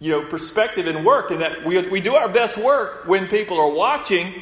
you 0.00 0.12
know, 0.12 0.24
perspective 0.24 0.86
in 0.86 1.04
work, 1.04 1.30
and 1.30 1.42
that 1.42 1.62
we, 1.62 1.86
we 1.90 2.00
do 2.00 2.14
our 2.14 2.26
best 2.26 2.56
work 2.56 3.06
when 3.06 3.28
people 3.28 3.60
are 3.60 3.70
watching. 3.70 4.32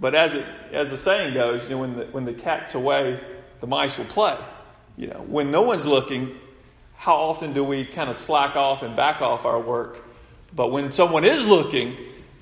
But 0.00 0.14
as 0.14 0.32
it 0.32 0.46
as 0.72 0.88
the 0.88 0.96
saying 0.96 1.34
goes, 1.34 1.64
you 1.64 1.74
know, 1.74 1.80
when 1.82 1.96
the 1.98 2.06
when 2.06 2.24
the 2.24 2.32
cat's 2.32 2.74
away, 2.74 3.20
the 3.60 3.66
mice 3.66 3.98
will 3.98 4.06
play. 4.06 4.38
You 4.96 5.08
know, 5.08 5.26
when 5.28 5.50
no 5.50 5.60
one's 5.60 5.84
looking, 5.84 6.34
how 6.96 7.16
often 7.16 7.52
do 7.52 7.62
we 7.62 7.84
kind 7.84 8.08
of 8.08 8.16
slack 8.16 8.56
off 8.56 8.82
and 8.82 8.96
back 8.96 9.20
off 9.20 9.44
our 9.44 9.60
work? 9.60 10.02
But 10.54 10.68
when 10.68 10.90
someone 10.90 11.26
is 11.26 11.46
looking, 11.46 11.98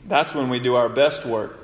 that's 0.06 0.32
when 0.36 0.50
we 0.50 0.60
do 0.60 0.76
our 0.76 0.88
best 0.88 1.26
work. 1.26 1.58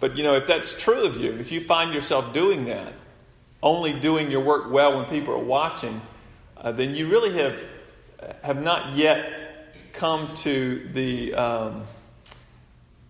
But 0.00 0.16
you 0.16 0.22
know, 0.22 0.32
if 0.36 0.46
that's 0.46 0.82
true 0.82 1.04
of 1.04 1.18
you, 1.18 1.32
if 1.34 1.52
you 1.52 1.60
find 1.60 1.92
yourself 1.92 2.32
doing 2.32 2.64
that, 2.64 2.94
only 3.62 3.98
doing 3.98 4.30
your 4.30 4.40
work 4.40 4.70
well 4.70 4.98
when 4.98 5.06
people 5.06 5.34
are 5.34 5.38
watching, 5.38 6.00
uh, 6.56 6.72
then 6.72 6.94
you 6.94 7.08
really 7.08 7.38
have 7.38 7.56
have 8.42 8.62
not 8.62 8.96
yet 8.96 9.74
come 9.92 10.34
to 10.36 10.88
the 10.92 11.34
um, 11.34 11.82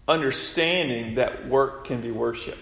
understanding 0.07 1.17
that 1.17 1.49
work 1.49 1.85
can 1.85 2.01
be 2.01 2.11
worship. 2.11 2.59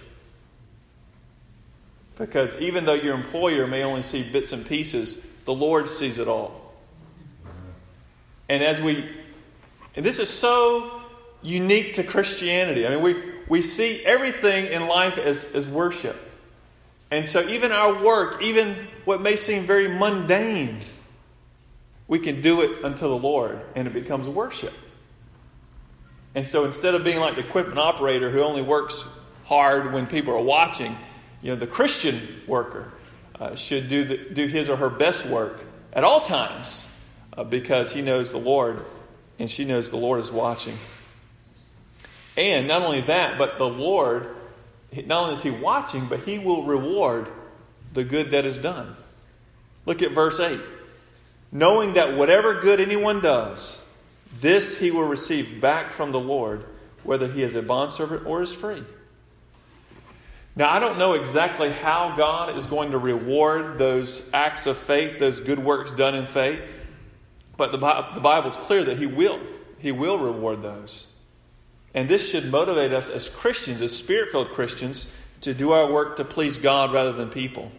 Because 2.16 2.58
even 2.60 2.84
though 2.84 2.94
your 2.94 3.14
employer 3.14 3.66
may 3.66 3.84
only 3.84 4.02
see 4.02 4.22
bits 4.22 4.52
and 4.52 4.66
pieces, 4.66 5.24
the 5.44 5.54
Lord 5.54 5.88
sees 5.88 6.18
it 6.18 6.26
all. 6.26 6.74
And 8.48 8.62
as 8.62 8.80
we, 8.80 9.08
and 9.94 10.04
this 10.04 10.18
is 10.18 10.28
so 10.28 11.00
unique 11.42 11.94
to 11.94 12.02
Christianity. 12.02 12.86
I 12.86 12.90
mean, 12.90 13.02
we, 13.02 13.22
we 13.48 13.62
see 13.62 14.04
everything 14.04 14.66
in 14.66 14.88
life 14.88 15.16
as, 15.16 15.54
as 15.54 15.66
worship. 15.66 16.16
And 17.10 17.26
so 17.26 17.40
even 17.48 17.72
our 17.72 18.02
work, 18.02 18.42
even 18.42 18.76
what 19.04 19.22
may 19.22 19.36
seem 19.36 19.64
very 19.64 19.88
mundane, 19.88 20.80
we 22.06 22.18
can 22.18 22.40
do 22.40 22.62
it 22.62 22.84
unto 22.84 23.00
the 23.00 23.16
Lord 23.16 23.60
and 23.74 23.86
it 23.86 23.94
becomes 23.94 24.28
worship. 24.28 24.74
And 26.34 26.46
so 26.46 26.64
instead 26.64 26.94
of 26.94 27.04
being 27.04 27.18
like 27.18 27.36
the 27.36 27.46
equipment 27.46 27.78
operator 27.78 28.30
who 28.30 28.42
only 28.42 28.62
works 28.62 29.08
hard 29.44 29.92
when 29.92 30.06
people 30.06 30.34
are 30.34 30.42
watching, 30.42 30.94
you 31.42 31.50
know, 31.50 31.56
the 31.56 31.66
Christian 31.66 32.18
worker 32.46 32.92
uh, 33.40 33.54
should 33.54 33.88
do, 33.88 34.04
the, 34.04 34.16
do 34.16 34.46
his 34.46 34.68
or 34.68 34.76
her 34.76 34.90
best 34.90 35.26
work 35.26 35.60
at 35.92 36.04
all 36.04 36.20
times 36.20 36.86
uh, 37.36 37.44
because 37.44 37.92
he 37.92 38.02
knows 38.02 38.30
the 38.30 38.38
Lord 38.38 38.84
and 39.38 39.50
she 39.50 39.64
knows 39.64 39.88
the 39.88 39.96
Lord 39.96 40.20
is 40.20 40.30
watching. 40.30 40.76
And 42.36 42.68
not 42.68 42.82
only 42.82 43.00
that, 43.02 43.38
but 43.38 43.58
the 43.58 43.68
Lord, 43.68 44.28
not 44.92 45.24
only 45.24 45.34
is 45.34 45.42
he 45.42 45.50
watching, 45.50 46.06
but 46.06 46.20
he 46.20 46.38
will 46.38 46.64
reward 46.64 47.28
the 47.92 48.04
good 48.04 48.30
that 48.30 48.44
is 48.44 48.58
done. 48.58 48.96
Look 49.86 50.02
at 50.02 50.12
verse 50.12 50.40
8. 50.40 50.60
Knowing 51.50 51.94
that 51.94 52.16
whatever 52.16 52.60
good 52.60 52.80
anyone 52.80 53.20
does, 53.20 53.84
this 54.40 54.78
he 54.78 54.90
will 54.90 55.04
receive 55.04 55.60
back 55.60 55.92
from 55.92 56.12
the 56.12 56.20
Lord, 56.20 56.64
whether 57.02 57.26
he 57.26 57.42
is 57.42 57.54
a 57.54 57.62
bondservant 57.62 58.26
or 58.26 58.42
is 58.42 58.52
free. 58.52 58.82
Now, 60.56 60.70
I 60.70 60.80
don't 60.80 60.98
know 60.98 61.12
exactly 61.12 61.70
how 61.70 62.16
God 62.16 62.58
is 62.58 62.66
going 62.66 62.90
to 62.90 62.98
reward 62.98 63.78
those 63.78 64.28
acts 64.34 64.66
of 64.66 64.76
faith, 64.76 65.18
those 65.18 65.38
good 65.38 65.58
works 65.58 65.92
done 65.92 66.14
in 66.14 66.26
faith, 66.26 66.60
but 67.56 67.72
the, 67.72 67.78
the 67.78 68.20
Bible 68.20 68.50
is 68.50 68.56
clear 68.56 68.84
that 68.84 68.98
He 68.98 69.06
will. 69.06 69.38
He 69.78 69.92
will 69.92 70.18
reward 70.18 70.62
those. 70.62 71.06
And 71.94 72.08
this 72.08 72.28
should 72.28 72.50
motivate 72.50 72.92
us 72.92 73.08
as 73.08 73.28
Christians, 73.28 73.80
as 73.80 73.96
spirit 73.96 74.30
filled 74.30 74.50
Christians, 74.50 75.12
to 75.42 75.54
do 75.54 75.72
our 75.72 75.90
work 75.90 76.16
to 76.16 76.24
please 76.24 76.58
God 76.58 76.92
rather 76.92 77.12
than 77.12 77.30
people. 77.30 77.70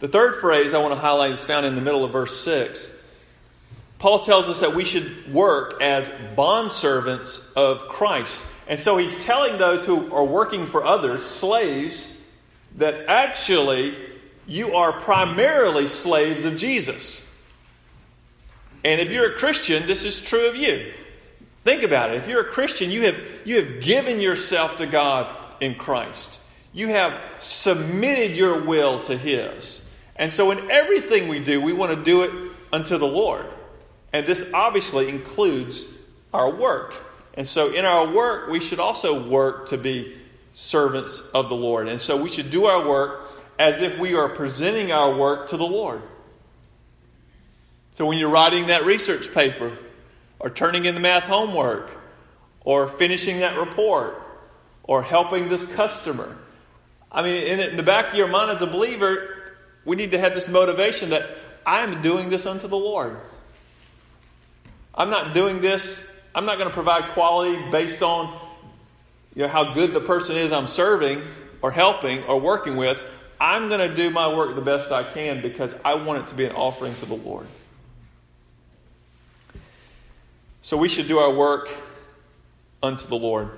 The 0.00 0.08
third 0.08 0.36
phrase 0.36 0.72
I 0.72 0.78
want 0.78 0.94
to 0.94 1.00
highlight 1.00 1.32
is 1.32 1.44
found 1.44 1.66
in 1.66 1.74
the 1.74 1.82
middle 1.82 2.04
of 2.04 2.12
verse 2.12 2.38
6. 2.40 2.96
Paul 3.98 4.20
tells 4.20 4.48
us 4.48 4.60
that 4.60 4.74
we 4.74 4.84
should 4.84 5.32
work 5.32 5.82
as 5.82 6.08
bondservants 6.34 7.52
of 7.54 7.86
Christ. 7.88 8.46
And 8.66 8.80
so 8.80 8.96
he's 8.96 9.24
telling 9.24 9.58
those 9.58 9.84
who 9.84 10.12
are 10.14 10.24
working 10.24 10.66
for 10.66 10.84
others, 10.84 11.22
slaves, 11.22 12.22
that 12.76 13.06
actually 13.08 13.94
you 14.46 14.76
are 14.76 14.92
primarily 14.92 15.86
slaves 15.86 16.46
of 16.46 16.56
Jesus. 16.56 17.26
And 18.82 19.00
if 19.02 19.10
you're 19.10 19.34
a 19.34 19.38
Christian, 19.38 19.86
this 19.86 20.06
is 20.06 20.24
true 20.24 20.48
of 20.48 20.56
you. 20.56 20.94
Think 21.64 21.82
about 21.82 22.10
it. 22.10 22.16
If 22.16 22.28
you're 22.28 22.40
a 22.42 22.52
Christian, 22.52 22.90
you 22.90 23.02
have, 23.06 23.16
you 23.44 23.62
have 23.62 23.82
given 23.82 24.20
yourself 24.20 24.76
to 24.78 24.86
God 24.86 25.36
in 25.60 25.74
Christ. 25.74 26.40
You 26.72 26.88
have 26.88 27.20
submitted 27.38 28.36
your 28.36 28.62
will 28.62 29.02
to 29.02 29.16
His. 29.16 29.88
And 30.16 30.32
so 30.32 30.50
in 30.50 30.70
everything 30.70 31.28
we 31.28 31.40
do, 31.40 31.60
we 31.60 31.72
want 31.72 31.96
to 31.96 32.02
do 32.02 32.22
it 32.22 32.30
unto 32.72 32.98
the 32.98 33.06
Lord. 33.06 33.46
And 34.12 34.26
this 34.26 34.50
obviously 34.52 35.08
includes 35.08 35.96
our 36.32 36.50
work. 36.50 36.94
And 37.34 37.46
so 37.46 37.72
in 37.72 37.84
our 37.84 38.10
work, 38.12 38.48
we 38.48 38.60
should 38.60 38.80
also 38.80 39.28
work 39.28 39.66
to 39.68 39.78
be 39.78 40.16
servants 40.52 41.20
of 41.30 41.48
the 41.48 41.54
Lord. 41.54 41.88
And 41.88 42.00
so 42.00 42.20
we 42.20 42.28
should 42.28 42.50
do 42.50 42.66
our 42.66 42.88
work 42.88 43.30
as 43.58 43.82
if 43.82 43.98
we 43.98 44.14
are 44.14 44.28
presenting 44.28 44.90
our 44.90 45.14
work 45.14 45.48
to 45.50 45.56
the 45.56 45.66
Lord. 45.66 46.02
So 47.92 48.06
when 48.06 48.18
you're 48.18 48.30
writing 48.30 48.68
that 48.68 48.84
research 48.84 49.32
paper, 49.34 49.76
or 50.40 50.50
turning 50.50 50.84
in 50.86 50.94
the 50.94 51.00
math 51.00 51.24
homework, 51.24 51.90
or 52.62 52.88
finishing 52.88 53.40
that 53.40 53.56
report, 53.56 54.20
or 54.82 55.02
helping 55.02 55.48
this 55.48 55.70
customer, 55.74 56.36
I 57.12 57.22
mean, 57.22 57.42
in 57.42 57.76
the 57.76 57.82
back 57.82 58.08
of 58.08 58.14
your 58.14 58.28
mind 58.28 58.50
as 58.50 58.62
a 58.62 58.66
believer, 58.66 59.52
we 59.84 59.96
need 59.96 60.12
to 60.12 60.18
have 60.18 60.34
this 60.34 60.48
motivation 60.48 61.10
that 61.10 61.28
I'm 61.64 62.02
doing 62.02 62.30
this 62.30 62.46
unto 62.46 62.66
the 62.66 62.76
Lord. 62.76 63.16
I'm 64.94 65.10
not 65.10 65.34
doing 65.34 65.60
this 65.60 66.10
I'm 66.34 66.44
not 66.44 66.58
going 66.58 66.68
to 66.68 66.74
provide 66.74 67.10
quality 67.10 67.60
based 67.70 68.02
on 68.02 68.38
you 69.34 69.42
know, 69.42 69.48
how 69.48 69.74
good 69.74 69.92
the 69.92 70.00
person 70.00 70.36
is 70.36 70.52
I'm 70.52 70.68
serving 70.68 71.22
or 71.62 71.70
helping 71.70 72.22
or 72.24 72.40
working 72.40 72.76
with. 72.76 73.00
I'm 73.40 73.68
going 73.68 73.88
to 73.88 73.94
do 73.94 74.10
my 74.10 74.34
work 74.34 74.54
the 74.54 74.60
best 74.60 74.92
I 74.92 75.02
can 75.02 75.40
because 75.40 75.74
I 75.84 75.94
want 75.94 76.22
it 76.22 76.26
to 76.28 76.34
be 76.34 76.44
an 76.44 76.52
offering 76.52 76.94
to 76.96 77.06
the 77.06 77.14
Lord. 77.14 77.46
So 80.62 80.76
we 80.76 80.88
should 80.88 81.08
do 81.08 81.18
our 81.18 81.32
work 81.32 81.68
unto 82.82 83.06
the 83.06 83.16
Lord. 83.16 83.50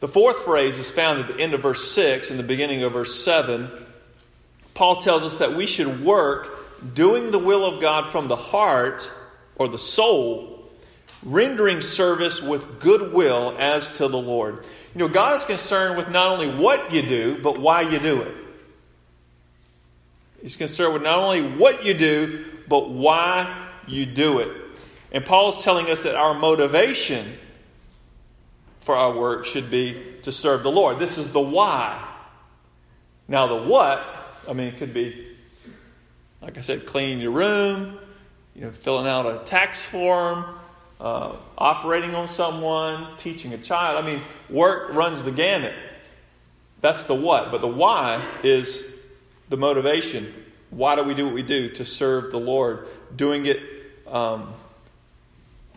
The 0.00 0.08
fourth 0.08 0.38
phrase 0.38 0.78
is 0.78 0.90
found 0.90 1.20
at 1.20 1.28
the 1.28 1.38
end 1.38 1.54
of 1.54 1.62
verse 1.62 1.90
6 1.92 2.30
and 2.30 2.38
the 2.38 2.44
beginning 2.44 2.82
of 2.82 2.92
verse 2.92 3.22
7. 3.22 3.70
Paul 4.74 4.96
tells 4.96 5.22
us 5.24 5.38
that 5.38 5.54
we 5.54 5.66
should 5.66 6.02
work 6.02 6.94
doing 6.94 7.30
the 7.30 7.38
will 7.38 7.64
of 7.66 7.80
God 7.80 8.10
from 8.10 8.28
the 8.28 8.36
heart 8.36 9.10
or 9.56 9.68
the 9.68 9.78
soul 9.78 10.60
rendering 11.22 11.80
service 11.80 12.42
with 12.42 12.80
goodwill 12.80 13.54
as 13.58 13.98
to 13.98 14.08
the 14.08 14.18
Lord. 14.18 14.64
You 14.94 15.00
know, 15.00 15.08
God 15.08 15.34
is 15.36 15.44
concerned 15.44 15.96
with 15.96 16.08
not 16.08 16.28
only 16.28 16.50
what 16.50 16.92
you 16.92 17.02
do, 17.02 17.42
but 17.42 17.60
why 17.60 17.82
you 17.82 17.98
do 17.98 18.22
it. 18.22 18.34
He's 20.42 20.56
concerned 20.56 20.94
with 20.94 21.02
not 21.02 21.18
only 21.18 21.42
what 21.42 21.84
you 21.84 21.94
do, 21.94 22.46
but 22.68 22.88
why 22.88 23.68
you 23.86 24.06
do 24.06 24.38
it. 24.38 24.56
And 25.12 25.24
Paul 25.24 25.50
is 25.50 25.62
telling 25.62 25.86
us 25.90 26.02
that 26.04 26.14
our 26.14 26.34
motivation 26.34 27.26
for 28.80 28.94
our 28.94 29.12
work 29.12 29.44
should 29.46 29.70
be 29.70 30.02
to 30.22 30.32
serve 30.32 30.62
the 30.62 30.70
Lord. 30.70 30.98
This 30.98 31.18
is 31.18 31.32
the 31.32 31.40
why. 31.40 32.06
Now, 33.28 33.46
the 33.46 33.68
what, 33.68 34.04
I 34.48 34.52
mean, 34.52 34.68
it 34.68 34.78
could 34.78 34.94
be, 34.94 35.36
like 36.42 36.58
I 36.58 36.60
said, 36.62 36.86
cleaning 36.86 37.20
your 37.20 37.32
room, 37.32 37.98
you 38.54 38.62
know, 38.62 38.70
filling 38.70 39.06
out 39.06 39.26
a 39.26 39.44
tax 39.44 39.84
form, 39.84 40.44
uh, 41.00 41.36
operating 41.56 42.14
on 42.14 42.28
someone, 42.28 43.16
teaching 43.16 43.52
a 43.54 43.58
child. 43.58 44.04
I 44.04 44.06
mean, 44.06 44.20
work 44.48 44.94
runs 44.94 45.22
the 45.22 45.32
gamut. 45.32 45.74
That's 46.80 47.04
the 47.04 47.14
what. 47.14 47.50
But 47.50 47.60
the 47.60 47.68
why 47.68 48.22
is 48.42 48.96
the 49.48 49.56
motivation. 49.56 50.32
Why 50.70 50.96
do 50.96 51.02
we 51.02 51.14
do 51.14 51.26
what 51.26 51.34
we 51.34 51.42
do? 51.42 51.68
To 51.70 51.84
serve 51.84 52.30
the 52.30 52.40
Lord. 52.40 52.86
Doing 53.14 53.46
it 53.46 53.60
um, 54.06 54.52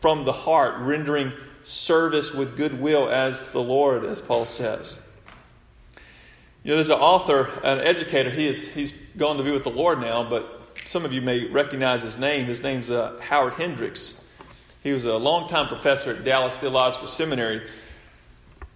from 0.04 0.26
the 0.26 0.34
heart, 0.34 0.80
rendering 0.80 1.32
service 1.64 2.34
with 2.34 2.58
goodwill 2.58 3.08
as 3.08 3.40
to 3.40 3.54
the 3.54 3.64
Lord, 3.64 4.04
as 4.04 4.20
Paul 4.20 4.46
says. 4.46 5.02
You 6.62 6.72
know, 6.72 6.76
there's 6.76 6.90
an 6.90 7.00
author, 7.00 7.50
an 7.64 7.80
educator. 7.80 8.30
He 8.30 8.46
is 8.46 8.68
he's 8.68 8.92
gone 9.16 9.38
to 9.38 9.44
be 9.44 9.52
with 9.52 9.64
the 9.64 9.70
Lord 9.70 10.02
now, 10.02 10.30
but 10.30 10.60
some 10.84 11.06
of 11.06 11.14
you 11.14 11.22
may 11.22 11.48
recognize 11.48 12.04
his 12.04 12.20
name. 12.20 12.48
His 12.48 12.62
name's 12.62 12.92
uh, 12.92 13.18
Howard 13.22 13.54
Hendricks. 13.54 14.30
He 14.84 14.92
was 14.92 15.06
a 15.06 15.14
longtime 15.14 15.70
professor 15.70 16.12
at 16.12 16.26
Dallas 16.26 16.58
Theological 16.58 17.08
Seminary. 17.08 17.66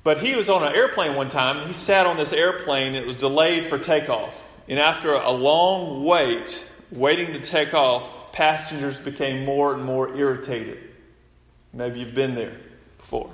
But 0.05 0.21
he 0.21 0.33
was 0.37 0.47
on 0.47 0.63
an 0.63 0.73
airplane 0.73 1.15
one 1.15 1.27
time, 1.27 1.57
and 1.57 1.67
he 1.67 1.73
sat 1.73 2.07
on 2.07 2.15
this 2.15 2.31
airplane. 2.31 2.95
It 2.95 3.05
was 3.05 3.17
delayed 3.17 3.67
for 3.67 3.77
takeoff. 3.77 4.47
And 4.69 4.79
after 4.79 5.11
a 5.11 5.31
long 5.31 6.05
wait, 6.05 6.65
waiting 6.89 7.33
to 7.33 7.41
take 7.41 7.73
off, 7.73 8.31
passengers 8.31 9.01
became 9.01 9.43
more 9.43 9.73
and 9.73 9.83
more 9.83 10.15
irritated. 10.15 10.86
Maybe 11.77 11.99
you've 11.99 12.15
been 12.15 12.33
there 12.33 12.53
before. 12.97 13.29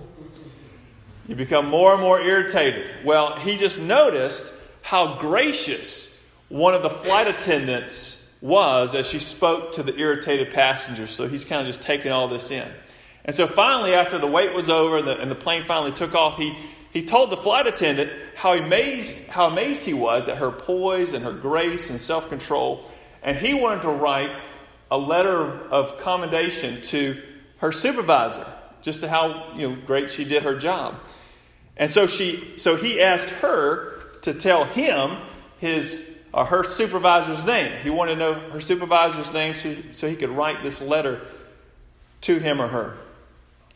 You 1.30 1.36
become 1.36 1.70
more 1.70 1.94
and 1.94 2.02
more 2.02 2.20
irritated. 2.20 2.94
Well, 3.06 3.38
he 3.38 3.56
just 3.56 3.80
noticed 3.80 4.54
how 4.82 5.18
gracious 5.18 6.22
one 6.50 6.76
of 6.76 6.84
the 6.84 6.90
flight 6.90 7.30
attendants 7.30 8.38
was 8.42 8.96
as 8.96 9.08
she 9.08 9.20
spoke 9.20 9.72
to 9.74 9.84
the 9.84 9.98
irritated 9.98 10.54
passengers. 10.54 11.10
So 11.10 11.26
he's 11.26 11.46
kind 11.46 11.62
of 11.62 11.68
just 11.68 11.82
taking 11.82 12.12
all 12.12 12.28
this 12.28 12.52
in. 12.52 12.68
And 13.24 13.34
so 13.34 13.48
finally, 13.48 13.94
after 13.94 14.18
the 14.20 14.28
wait 14.28 14.54
was 14.54 14.70
over 14.70 14.98
and 14.98 15.08
the, 15.08 15.18
and 15.22 15.32
the 15.32 15.36
plane 15.36 15.64
finally 15.64 15.94
took 15.94 16.14
off, 16.14 16.36
he, 16.36 16.54
he 16.92 17.02
told 17.02 17.30
the 17.30 17.38
flight 17.38 17.66
attendant 17.66 18.12
how 18.36 18.52
amazed, 18.56 19.30
how 19.30 19.48
amazed 19.48 19.86
he 19.86 19.94
was 19.94 20.28
at 20.28 20.40
her 20.40 20.52
poise 20.52 21.14
and 21.14 21.24
her 21.24 21.32
grace 21.32 21.90
and 21.90 22.02
self 22.02 22.28
control. 22.28 22.92
And 23.22 23.38
he 23.38 23.54
wanted 23.54 23.84
to 23.84 23.92
write 23.92 24.36
a 24.92 24.98
letter 24.98 25.66
of 25.70 25.98
commendation 26.00 26.82
to 26.82 27.22
her 27.64 27.72
supervisor, 27.72 28.46
just 28.82 29.00
to 29.00 29.08
how 29.08 29.54
you 29.56 29.70
know, 29.70 29.78
great 29.86 30.12
she 30.12 30.26
did 30.26 30.44
her 30.44 30.54
job. 30.54 30.96
And 31.78 31.90
so, 31.90 32.08
she, 32.08 32.58
so 32.58 32.76
he 32.76 33.00
asked 33.00 33.30
her 33.30 34.02
to 34.24 34.34
tell 34.34 34.66
him 34.66 35.16
his 35.60 36.14
uh, 36.34 36.44
her 36.44 36.66
supervisor's 36.66 37.46
name. 37.46 37.72
He 37.82 37.90
wanted 37.90 38.16
to 38.16 38.20
know 38.20 38.34
her 38.34 38.60
supervisor's 38.60 39.32
name 39.32 39.54
so, 39.54 39.74
so 39.94 40.10
he 40.10 40.18
could 40.18 40.30
write 40.30 40.62
this 40.62 40.82
letter 40.82 41.22
to 42.22 42.38
him 42.38 42.62
or 42.62 42.68
her. 42.68 42.98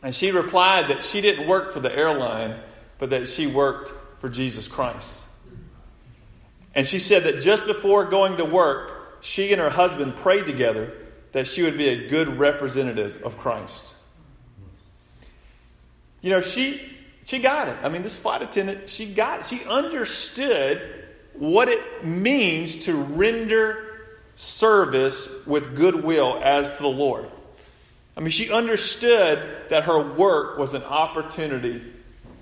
And 0.02 0.14
she 0.14 0.32
replied 0.32 0.88
that 0.88 1.02
she 1.02 1.22
didn't 1.22 1.48
work 1.48 1.72
for 1.72 1.80
the 1.80 1.90
airline, 1.90 2.60
but 2.98 3.08
that 3.08 3.26
she 3.26 3.46
worked 3.46 4.20
for 4.20 4.28
Jesus 4.28 4.68
Christ. 4.68 5.24
And 6.74 6.86
she 6.86 6.98
said 6.98 7.22
that 7.22 7.40
just 7.40 7.66
before 7.66 8.04
going 8.04 8.36
to 8.36 8.44
work, 8.44 9.22
she 9.22 9.50
and 9.52 9.62
her 9.62 9.70
husband 9.70 10.14
prayed 10.16 10.44
together 10.44 10.92
that 11.32 11.46
she 11.46 11.62
would 11.62 11.76
be 11.76 11.88
a 11.88 12.08
good 12.08 12.38
representative 12.38 13.22
of 13.22 13.36
Christ. 13.36 13.94
You 16.20 16.30
know, 16.30 16.40
she 16.40 16.80
she 17.24 17.40
got 17.40 17.68
it. 17.68 17.76
I 17.82 17.90
mean, 17.90 18.02
this 18.02 18.16
flight 18.16 18.42
attendant, 18.42 18.88
she 18.88 19.12
got. 19.12 19.44
She 19.44 19.62
understood 19.64 21.04
what 21.34 21.68
it 21.68 22.04
means 22.04 22.86
to 22.86 22.94
render 22.94 23.84
service 24.34 25.46
with 25.46 25.76
goodwill 25.76 26.40
as 26.42 26.76
the 26.78 26.86
Lord. 26.86 27.28
I 28.16 28.20
mean, 28.20 28.30
she 28.30 28.50
understood 28.50 29.38
that 29.68 29.84
her 29.84 30.00
work 30.00 30.58
was 30.58 30.74
an 30.74 30.82
opportunity 30.82 31.82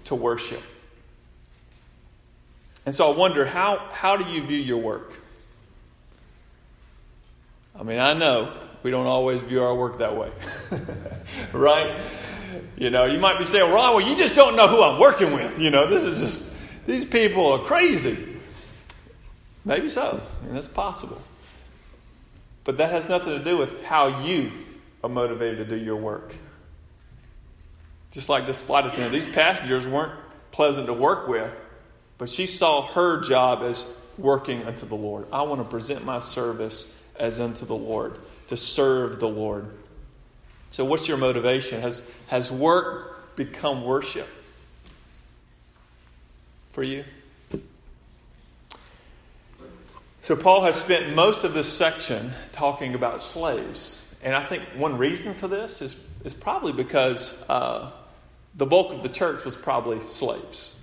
to 0.04 0.14
worship. 0.14 0.62
And 2.86 2.94
so 2.94 3.12
I 3.12 3.16
wonder 3.16 3.44
how, 3.44 3.88
how 3.90 4.16
do 4.16 4.30
you 4.30 4.46
view 4.46 4.58
your 4.58 4.78
work? 4.78 5.12
I 7.78 7.82
mean, 7.82 7.98
I 7.98 8.14
know 8.14 8.56
we 8.86 8.92
don't 8.92 9.08
always 9.08 9.40
view 9.40 9.64
our 9.64 9.74
work 9.74 9.98
that 9.98 10.16
way, 10.16 10.30
right? 11.52 12.00
You 12.76 12.90
know, 12.90 13.04
you 13.04 13.18
might 13.18 13.36
be 13.36 13.42
saying, 13.42 13.72
Ron, 13.72 13.96
well, 13.96 14.08
you 14.08 14.14
just 14.14 14.36
don't 14.36 14.54
know 14.54 14.68
who 14.68 14.80
I'm 14.80 15.00
working 15.00 15.32
with. 15.32 15.58
You 15.58 15.70
know, 15.70 15.88
this 15.88 16.04
is 16.04 16.20
just, 16.20 16.54
these 16.86 17.04
people 17.04 17.50
are 17.50 17.64
crazy. 17.64 18.38
Maybe 19.64 19.88
so, 19.88 20.22
and 20.44 20.56
that's 20.56 20.68
possible. 20.68 21.20
But 22.62 22.78
that 22.78 22.92
has 22.92 23.08
nothing 23.08 23.36
to 23.36 23.42
do 23.44 23.56
with 23.56 23.82
how 23.82 24.22
you 24.22 24.52
are 25.02 25.10
motivated 25.10 25.68
to 25.68 25.76
do 25.76 25.84
your 25.84 25.96
work. 25.96 26.32
Just 28.12 28.28
like 28.28 28.46
this 28.46 28.60
flight 28.60 28.86
attendant, 28.86 29.10
these 29.10 29.26
passengers 29.26 29.88
weren't 29.88 30.12
pleasant 30.52 30.86
to 30.86 30.92
work 30.92 31.26
with, 31.26 31.52
but 32.18 32.28
she 32.28 32.46
saw 32.46 32.82
her 32.82 33.20
job 33.20 33.64
as 33.64 33.92
working 34.16 34.62
unto 34.62 34.86
the 34.86 34.94
Lord. 34.94 35.26
I 35.32 35.42
want 35.42 35.60
to 35.60 35.68
present 35.68 36.04
my 36.04 36.20
service 36.20 36.96
as 37.18 37.40
unto 37.40 37.66
the 37.66 37.74
Lord, 37.74 38.16
to 38.48 38.56
serve 38.56 39.20
the 39.20 39.28
Lord. 39.28 39.68
So, 40.70 40.84
what's 40.84 41.08
your 41.08 41.16
motivation? 41.16 41.80
Has, 41.80 42.10
has 42.28 42.50
work 42.52 43.36
become 43.36 43.84
worship 43.84 44.28
for 46.72 46.82
you? 46.82 47.04
So, 50.22 50.36
Paul 50.36 50.64
has 50.64 50.76
spent 50.76 51.14
most 51.14 51.44
of 51.44 51.54
this 51.54 51.72
section 51.72 52.32
talking 52.52 52.94
about 52.94 53.20
slaves. 53.20 54.02
And 54.22 54.34
I 54.34 54.44
think 54.44 54.62
one 54.76 54.98
reason 54.98 55.34
for 55.34 55.46
this 55.46 55.80
is, 55.80 56.04
is 56.24 56.34
probably 56.34 56.72
because 56.72 57.44
uh, 57.48 57.92
the 58.56 58.66
bulk 58.66 58.92
of 58.92 59.02
the 59.02 59.08
church 59.08 59.44
was 59.44 59.54
probably 59.54 60.00
slaves. 60.04 60.76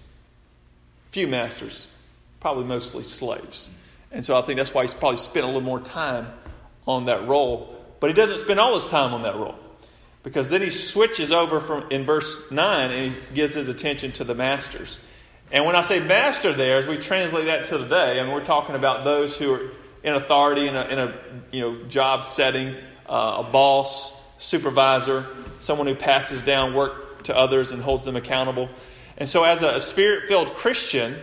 Few 1.12 1.28
masters, 1.28 1.88
probably 2.40 2.64
mostly 2.64 3.04
slaves. 3.04 3.70
And 4.12 4.24
so 4.24 4.38
I 4.38 4.42
think 4.44 4.58
that's 4.58 4.74
why 4.74 4.84
he's 4.84 4.94
probably 4.94 5.18
spent 5.18 5.44
a 5.44 5.48
little 5.48 5.62
more 5.62 5.80
time 5.80 6.28
on 6.88 7.06
that 7.06 7.28
role. 7.28 7.76
But 8.00 8.10
he 8.10 8.14
doesn't 8.14 8.40
spend 8.40 8.60
all 8.60 8.74
his 8.74 8.86
time 8.86 9.14
on 9.14 9.22
that 9.24 9.36
role. 9.36 9.56
Because 10.24 10.50
then 10.50 10.62
he 10.62 10.70
switches 10.70 11.32
over 11.32 11.60
from 11.60 11.92
in 11.92 12.06
verse 12.06 12.50
9 12.52 12.92
and 12.92 13.12
he 13.12 13.20
gives 13.34 13.56
his 13.56 13.68
attention 13.68 14.14
to 14.14 14.24
the 14.24 14.34
masters. 14.34 15.04
And 15.52 15.66
when 15.66 15.76
I 15.76 15.82
say 15.82 16.00
master 16.00 16.54
there, 16.54 16.78
as 16.78 16.88
we 16.88 16.98
translate 16.98 17.46
that 17.46 17.66
to 17.66 17.78
today, 17.78 18.20
I 18.20 18.24
mean, 18.24 18.34
we're 18.34 18.44
talking 18.44 18.76
about 18.76 19.04
those 19.04 19.38
who 19.38 19.54
are 19.54 19.62
in 20.04 20.14
authority 20.14 20.68
in 20.68 20.76
a, 20.76 20.84
in 20.86 21.00
a 21.00 21.20
you 21.52 21.62
know, 21.62 21.84
job 21.84 22.26
setting, 22.26 22.76
uh, 23.08 23.44
a 23.46 23.52
boss, 23.52 24.20
supervisor, 24.38 25.26
someone 25.60 25.88
who 25.88 25.96
passes 25.96 26.42
down 26.42 26.74
work 26.74 27.24
to 27.24 27.38
others 27.38 27.72
and 27.72 27.82
holds 27.82 28.06
them 28.06 28.16
accountable. 28.16 28.70
And 29.18 29.30
so, 29.30 29.44
as 29.44 29.62
a, 29.62 29.76
a 29.76 29.80
spirit 29.80 30.28
filled 30.28 30.54
Christian, 30.56 31.16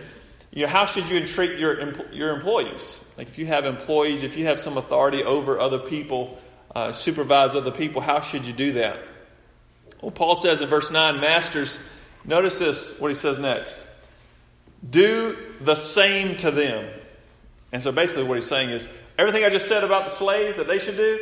you 0.51 0.63
know, 0.63 0.67
how 0.67 0.85
should 0.85 1.09
you 1.09 1.25
treat 1.25 1.57
your, 1.57 2.11
your 2.11 2.35
employees? 2.35 3.03
Like, 3.17 3.29
if 3.29 3.37
you 3.37 3.45
have 3.45 3.65
employees, 3.65 4.23
if 4.23 4.37
you 4.37 4.45
have 4.45 4.59
some 4.59 4.77
authority 4.77 5.23
over 5.23 5.59
other 5.59 5.79
people, 5.79 6.37
uh, 6.75 6.91
supervise 6.91 7.55
other 7.55 7.71
people, 7.71 8.01
how 8.01 8.19
should 8.19 8.45
you 8.45 8.53
do 8.53 8.73
that? 8.73 8.99
Well, 10.01 10.11
Paul 10.11 10.35
says 10.35 10.61
in 10.61 10.67
verse 10.67 10.91
9, 10.91 11.21
Masters, 11.21 11.79
notice 12.25 12.59
this, 12.59 12.99
what 12.99 13.09
he 13.09 13.15
says 13.15 13.39
next. 13.39 13.79
Do 14.87 15.37
the 15.61 15.75
same 15.75 16.37
to 16.37 16.51
them. 16.51 16.89
And 17.71 17.81
so 17.81 17.91
basically, 17.91 18.23
what 18.23 18.35
he's 18.35 18.47
saying 18.47 18.71
is 18.71 18.87
everything 19.17 19.45
I 19.45 19.49
just 19.49 19.69
said 19.69 19.83
about 19.83 20.05
the 20.05 20.09
slaves 20.09 20.57
that 20.57 20.67
they 20.67 20.79
should 20.79 20.97
do, 20.97 21.19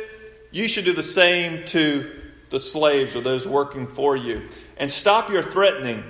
you 0.50 0.66
should 0.66 0.84
do 0.84 0.92
the 0.92 1.02
same 1.02 1.64
to 1.66 2.10
the 2.48 2.58
slaves 2.58 3.14
or 3.14 3.20
those 3.20 3.46
working 3.46 3.86
for 3.86 4.16
you. 4.16 4.48
And 4.76 4.90
stop 4.90 5.30
your 5.30 5.42
threatening, 5.42 6.02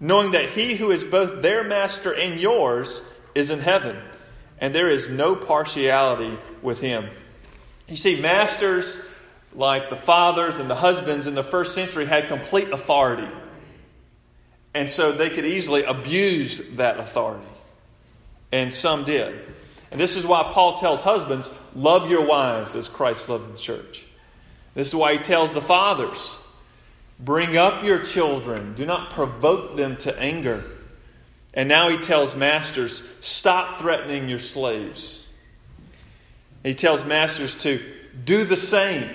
knowing 0.00 0.32
that 0.32 0.50
he 0.50 0.74
who 0.74 0.90
is 0.90 1.04
both 1.04 1.42
their 1.42 1.64
master 1.64 2.12
and 2.12 2.40
yours 2.40 3.12
is 3.34 3.50
in 3.50 3.60
heaven, 3.60 3.96
and 4.58 4.74
there 4.74 4.90
is 4.90 5.08
no 5.08 5.34
partiality 5.34 6.38
with 6.62 6.80
him. 6.80 7.08
You 7.88 7.96
see, 7.96 8.20
masters 8.20 9.06
like 9.54 9.90
the 9.90 9.96
fathers 9.96 10.58
and 10.58 10.68
the 10.68 10.74
husbands 10.74 11.26
in 11.26 11.34
the 11.34 11.42
first 11.42 11.74
century 11.74 12.06
had 12.06 12.28
complete 12.28 12.70
authority. 12.70 13.28
And 14.74 14.90
so 14.90 15.12
they 15.12 15.30
could 15.30 15.44
easily 15.46 15.84
abuse 15.84 16.70
that 16.70 16.98
authority. 16.98 17.46
And 18.50 18.74
some 18.74 19.04
did. 19.04 19.40
And 19.90 20.00
this 20.00 20.16
is 20.16 20.26
why 20.26 20.42
Paul 20.52 20.76
tells 20.76 21.00
husbands, 21.00 21.56
love 21.76 22.10
your 22.10 22.26
wives 22.26 22.74
as 22.74 22.88
Christ 22.88 23.28
loved 23.28 23.52
the 23.52 23.58
church. 23.58 24.04
This 24.74 24.88
is 24.88 24.94
why 24.94 25.12
he 25.12 25.18
tells 25.20 25.52
the 25.52 25.62
fathers 25.62 26.36
Bring 27.20 27.56
up 27.56 27.84
your 27.84 28.00
children, 28.00 28.74
do 28.74 28.86
not 28.86 29.10
provoke 29.10 29.76
them 29.76 29.96
to 29.98 30.18
anger. 30.18 30.64
And 31.52 31.68
now 31.68 31.88
he 31.88 31.98
tells 31.98 32.34
masters, 32.34 33.08
stop 33.20 33.78
threatening 33.78 34.28
your 34.28 34.40
slaves. 34.40 35.28
He 36.64 36.74
tells 36.74 37.04
masters 37.04 37.54
to 37.62 37.80
do 38.24 38.44
the 38.44 38.56
same. 38.56 39.08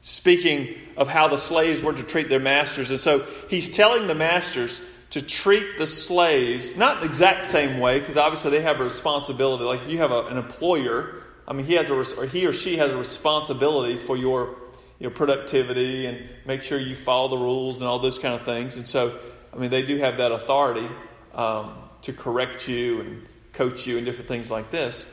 Speaking 0.00 0.74
of 0.96 1.08
how 1.08 1.28
the 1.28 1.36
slaves 1.36 1.82
were 1.82 1.92
to 1.92 2.02
treat 2.02 2.28
their 2.28 2.40
masters. 2.40 2.90
And 2.90 2.98
so 2.98 3.26
he's 3.50 3.68
telling 3.68 4.06
the 4.06 4.14
masters 4.14 4.80
to 5.10 5.22
treat 5.22 5.78
the 5.78 5.86
slaves, 5.86 6.76
not 6.76 7.00
the 7.00 7.06
exact 7.06 7.46
same 7.46 7.78
way, 7.78 8.00
because 8.00 8.16
obviously 8.16 8.50
they 8.52 8.62
have 8.62 8.80
a 8.80 8.84
responsibility. 8.84 9.64
Like 9.64 9.82
if 9.82 9.90
you 9.90 9.98
have 9.98 10.10
a, 10.10 10.26
an 10.26 10.38
employer, 10.38 11.22
I 11.46 11.52
mean, 11.52 11.66
he 11.66 11.74
has 11.74 11.90
a, 11.90 11.94
or 11.94 12.26
he 12.26 12.46
or 12.46 12.52
she 12.52 12.76
has 12.76 12.92
a 12.92 12.96
responsibility 12.96 13.98
for 13.98 14.16
your, 14.16 14.54
your 14.98 15.10
productivity 15.10 16.06
and 16.06 16.28
make 16.44 16.62
sure 16.62 16.78
you 16.78 16.96
follow 16.96 17.28
the 17.28 17.38
rules 17.38 17.80
and 17.80 17.88
all 17.88 17.98
those 17.98 18.18
kind 18.18 18.34
of 18.34 18.42
things. 18.42 18.76
And 18.76 18.86
so, 18.86 19.16
I 19.54 19.58
mean, 19.58 19.70
they 19.70 19.82
do 19.82 19.96
have 19.98 20.18
that 20.18 20.32
authority 20.32 20.88
um, 21.34 21.74
to 22.02 22.12
correct 22.12 22.68
you 22.68 23.00
and 23.00 23.26
coach 23.52 23.86
you 23.86 23.96
and 23.96 24.04
different 24.04 24.28
things 24.28 24.50
like 24.50 24.70
this. 24.70 25.12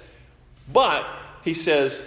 But 0.72 1.06
he 1.44 1.54
says, 1.54 2.06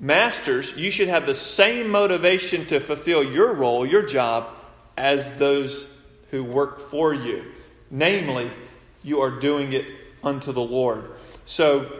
Masters, 0.00 0.76
you 0.76 0.90
should 0.90 1.08
have 1.08 1.26
the 1.26 1.34
same 1.34 1.88
motivation 1.88 2.66
to 2.66 2.80
fulfill 2.80 3.22
your 3.22 3.54
role, 3.54 3.86
your 3.86 4.04
job, 4.04 4.48
as 4.96 5.36
those 5.36 5.88
who 6.32 6.42
work 6.42 6.80
for 6.80 7.14
you. 7.14 7.44
Namely, 7.90 8.50
you 9.04 9.20
are 9.20 9.30
doing 9.30 9.72
it 9.72 9.86
unto 10.24 10.50
the 10.50 10.60
Lord. 10.62 11.04
So 11.44 11.92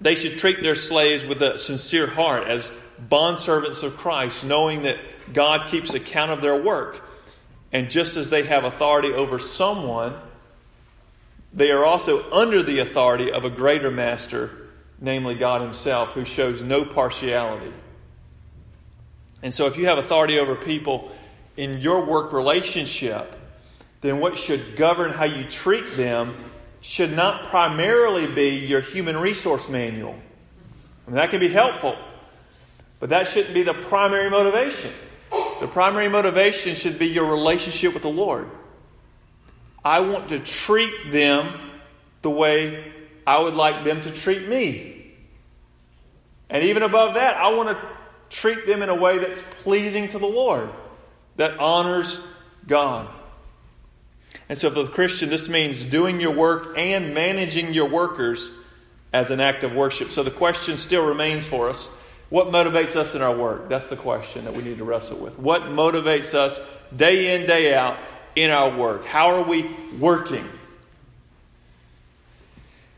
they 0.00 0.16
should 0.16 0.38
treat 0.38 0.62
their 0.62 0.74
slaves 0.74 1.24
with 1.24 1.40
a 1.40 1.56
sincere 1.56 2.06
heart 2.06 2.46
as 2.46 2.68
bondservants 3.00 3.82
of 3.82 3.96
Christ, 3.96 4.44
knowing 4.44 4.82
that 4.82 4.98
God 5.32 5.68
keeps 5.68 5.94
account 5.94 6.30
of 6.30 6.40
their 6.40 6.60
work. 6.60 7.02
And 7.72 7.90
just 7.90 8.16
as 8.16 8.30
they 8.30 8.44
have 8.44 8.64
authority 8.64 9.12
over 9.12 9.38
someone, 9.38 10.14
they 11.52 11.70
are 11.70 11.84
also 11.84 12.30
under 12.32 12.62
the 12.62 12.80
authority 12.80 13.30
of 13.30 13.44
a 13.44 13.50
greater 13.50 13.90
master, 13.90 14.50
namely 15.00 15.34
God 15.34 15.60
Himself, 15.60 16.12
who 16.12 16.24
shows 16.24 16.62
no 16.62 16.84
partiality. 16.84 17.72
And 19.42 19.52
so, 19.52 19.66
if 19.66 19.76
you 19.76 19.86
have 19.86 19.98
authority 19.98 20.38
over 20.38 20.54
people 20.54 21.12
in 21.56 21.80
your 21.80 22.06
work 22.06 22.32
relationship, 22.32 23.38
then 24.00 24.18
what 24.18 24.36
should 24.36 24.76
govern 24.76 25.12
how 25.12 25.24
you 25.24 25.44
treat 25.44 25.96
them 25.96 26.34
should 26.80 27.12
not 27.12 27.46
primarily 27.46 28.26
be 28.26 28.66
your 28.66 28.82
human 28.82 29.16
resource 29.16 29.68
manual. 29.68 30.14
I 31.06 31.10
mean, 31.10 31.16
that 31.16 31.30
can 31.30 31.40
be 31.40 31.48
helpful, 31.48 31.96
but 33.04 33.10
that 33.10 33.26
shouldn't 33.26 33.52
be 33.52 33.64
the 33.64 33.74
primary 33.74 34.30
motivation. 34.30 34.90
The 35.60 35.66
primary 35.66 36.08
motivation 36.08 36.74
should 36.74 36.98
be 36.98 37.08
your 37.08 37.30
relationship 37.30 37.92
with 37.92 38.02
the 38.02 38.08
Lord. 38.08 38.48
I 39.84 40.00
want 40.00 40.30
to 40.30 40.38
treat 40.38 41.10
them 41.10 41.54
the 42.22 42.30
way 42.30 42.90
I 43.26 43.42
would 43.42 43.52
like 43.52 43.84
them 43.84 44.00
to 44.00 44.10
treat 44.10 44.48
me. 44.48 45.12
And 46.48 46.64
even 46.64 46.82
above 46.82 47.16
that, 47.16 47.36
I 47.36 47.52
want 47.52 47.78
to 47.78 47.88
treat 48.30 48.64
them 48.64 48.80
in 48.80 48.88
a 48.88 48.94
way 48.94 49.18
that's 49.18 49.42
pleasing 49.60 50.08
to 50.08 50.18
the 50.18 50.24
Lord, 50.24 50.70
that 51.36 51.58
honors 51.58 52.26
God. 52.66 53.06
And 54.48 54.56
so, 54.56 54.70
for 54.70 54.82
the 54.82 54.90
Christian, 54.90 55.28
this 55.28 55.50
means 55.50 55.84
doing 55.84 56.22
your 56.22 56.32
work 56.32 56.78
and 56.78 57.12
managing 57.12 57.74
your 57.74 57.90
workers 57.90 58.50
as 59.12 59.30
an 59.30 59.40
act 59.40 59.62
of 59.62 59.74
worship. 59.74 60.10
So, 60.10 60.22
the 60.22 60.30
question 60.30 60.78
still 60.78 61.06
remains 61.06 61.44
for 61.44 61.68
us 61.68 62.00
what 62.30 62.48
motivates 62.48 62.96
us 62.96 63.14
in 63.14 63.22
our 63.22 63.36
work? 63.36 63.68
That's 63.68 63.86
the 63.86 63.96
question 63.96 64.44
that 64.44 64.54
we 64.54 64.62
need 64.62 64.78
to 64.78 64.84
wrestle 64.84 65.18
with. 65.18 65.38
What 65.38 65.62
motivates 65.62 66.34
us 66.34 66.60
day 66.94 67.34
in, 67.34 67.46
day 67.46 67.74
out 67.74 67.98
in 68.34 68.50
our 68.50 68.76
work? 68.76 69.04
How 69.04 69.28
are 69.36 69.42
we 69.42 69.70
working? 69.98 70.48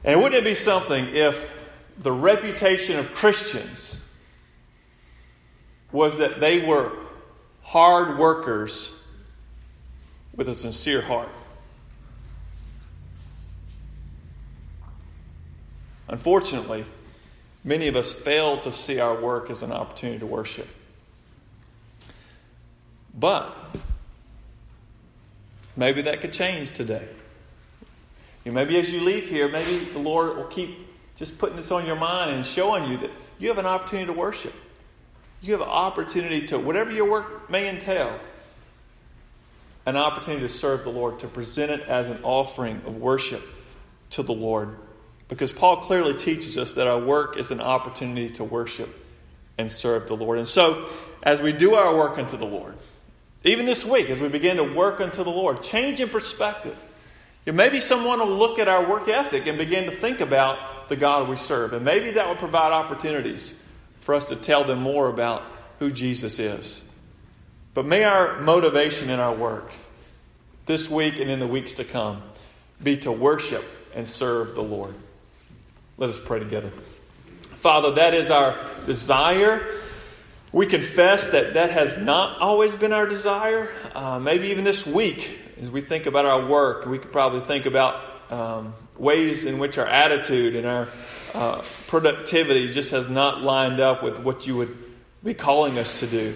And 0.05 0.23
wouldn't 0.23 0.41
it 0.41 0.45
be 0.45 0.55
something 0.55 1.07
if 1.15 1.51
the 1.99 2.13
reputation 2.13 2.99
of 2.99 3.13
Christians 3.13 4.03
was 5.93 6.19
that 6.19 6.41
they 6.41 6.65
were 6.65 6.93
hard 7.63 8.19
workers 8.19 9.03
with 10.37 10.49
a 10.49 10.55
sincere 10.55 11.01
heart. 11.01 11.29
Unfortunately, 16.09 16.85
many 17.67 17.89
of 17.89 17.97
us 17.97 18.15
fail 18.15 18.59
to 18.61 18.73
see 18.73 19.01
our 19.01 19.21
work 19.21 19.51
as 19.51 19.63
an 19.63 19.73
opportunity 19.73 20.21
to 20.21 20.27
worship. 20.27 20.69
But 23.19 23.55
maybe 25.77 26.03
that 26.03 26.23
could 26.23 26.33
change 26.33 26.73
today. 26.73 27.07
Maybe 28.47 28.79
as 28.79 28.93
you 28.93 29.01
leave 29.01 29.29
here, 29.29 29.49
maybe 29.49 29.85
the 29.87 29.99
Lord 29.99 30.37
will 30.37 30.45
keep 30.45 30.87
just 31.17 31.37
putting 31.37 31.57
this 31.57 31.73
on 31.73 31.85
your 31.85 31.97
mind 31.97 32.37
and 32.37 32.47
showing 32.47 32.89
you 32.91 32.97
that 32.99 33.11
you 33.39 33.49
have 33.49 33.59
an 33.59 33.67
opportunity 33.67 34.07
to 34.07 34.13
worship. 34.13 34.55
You 35.43 35.53
have 35.53 35.63
an 35.63 35.69
opportunity 35.69 36.47
to, 36.49 36.59
whatever 36.59 36.93
your 36.93 37.11
work 37.11 37.51
may 37.51 37.69
entail, 37.69 38.21
an 39.85 39.97
opportunity 39.97 40.47
to 40.47 40.53
serve 40.53 40.85
the 40.85 40.91
Lord, 40.91 41.19
to 41.21 41.27
present 41.27 41.73
it 41.73 41.89
as 41.89 42.07
an 42.07 42.23
offering 42.23 42.83
of 42.87 42.97
worship 42.97 43.43
to 44.11 44.23
the 44.23 44.33
Lord. 44.33 44.77
Because 45.29 45.53
Paul 45.53 45.79
clearly 45.79 46.15
teaches 46.15 46.57
us 46.57 46.75
that 46.75 46.87
our 46.87 47.01
work 47.01 47.37
is 47.37 47.51
an 47.51 47.61
opportunity 47.61 48.31
to 48.35 48.45
worship 48.45 48.89
and 49.59 49.71
serve 49.71 50.07
the 50.07 50.17
Lord. 50.17 50.39
And 50.39 50.47
so, 50.47 50.89
as 51.23 51.43
we 51.43 51.53
do 51.53 51.75
our 51.75 51.97
work 51.97 52.19
unto 52.19 52.37
the 52.37 52.45
Lord, 52.45 52.77
even 53.45 53.67
this 53.67 53.85
week, 53.85 54.11
as 54.11 54.21
we 54.21 54.29
begin 54.29 54.57
to 54.59 54.65
work 54.65 55.01
unto 55.01 55.25
the 55.25 55.31
Lord, 55.31 55.63
change 55.63 56.01
in 56.01 56.09
perspective. 56.09 56.81
maybe 57.45 57.81
someone 57.81 58.19
will 58.19 58.37
look 58.37 58.59
at 58.59 58.69
our 58.69 58.89
work 58.89 59.09
ethic 59.09 59.47
and 59.47 59.57
begin 59.59 59.85
to 59.85 59.91
think 59.91 60.21
about 60.21 60.89
the 60.89 60.97
God 60.97 61.29
we 61.29 61.37
serve. 61.37 61.73
And 61.73 61.85
maybe 61.85 62.13
that 62.13 62.29
will 62.29 62.37
provide 62.37 62.73
opportunities 62.73 63.63
for 64.01 64.15
us 64.15 64.27
to 64.27 64.37
tell 64.37 64.65
them 64.65 64.81
more 64.81 65.09
about 65.09 65.43
who 65.79 65.91
Jesus 65.91 66.39
is. 66.39 66.85
But 67.75 67.87
may 67.87 68.05
our 68.05 68.41
motivation 68.41 69.11
in 69.11 69.21
our 69.21 69.35
work 69.35 69.71
this 70.67 70.91
week 70.91 71.19
and 71.19 71.31
in 71.31 71.39
the 71.39 71.47
weeks 71.47 71.75
to 71.75 71.85
come 71.85 72.23
be 72.83 72.97
to 72.99 73.13
worship 73.13 73.65
and 73.95 74.09
serve 74.09 74.55
the 74.55 74.63
Lord. 74.63 74.95
Let 75.99 76.11
us 76.11 76.21
pray 76.21 76.39
together. 76.41 76.71
Father, 77.43 77.93
that 77.93 78.13
is 78.13 78.29
our 78.29 78.55
desire. 78.85 79.67
We 80.53 80.67
confess 80.67 81.31
that 81.31 81.55
that 81.55 81.71
has 81.71 81.97
not 81.97 82.39
always 82.39 82.75
been 82.75 82.93
our 82.93 83.07
desire. 83.07 83.71
Uh, 83.95 84.19
maybe 84.19 84.49
even 84.49 84.63
this 84.63 84.87
week, 84.87 85.39
as 85.59 85.71
we 85.71 85.81
think 85.81 86.05
about 86.05 86.27
our 86.27 86.47
work, 86.47 86.85
we 86.85 86.99
could 86.99 87.13
probably 87.13 87.41
think 87.41 87.65
about 87.65 88.03
um, 88.31 88.75
ways 88.99 89.47
in 89.47 89.59
which 89.59 89.79
our 89.79 89.87
attitude 89.87 90.55
and 90.55 90.67
our 90.67 90.89
uh, 91.35 91.63
productivity 91.87 92.71
just 92.71 92.91
has 92.91 93.09
not 93.09 93.41
lined 93.41 93.81
up 93.81 94.03
with 94.03 94.19
what 94.19 94.47
you 94.47 94.55
would 94.55 94.77
be 95.25 95.33
calling 95.33 95.79
us 95.79 96.01
to 96.01 96.07
do. 96.07 96.35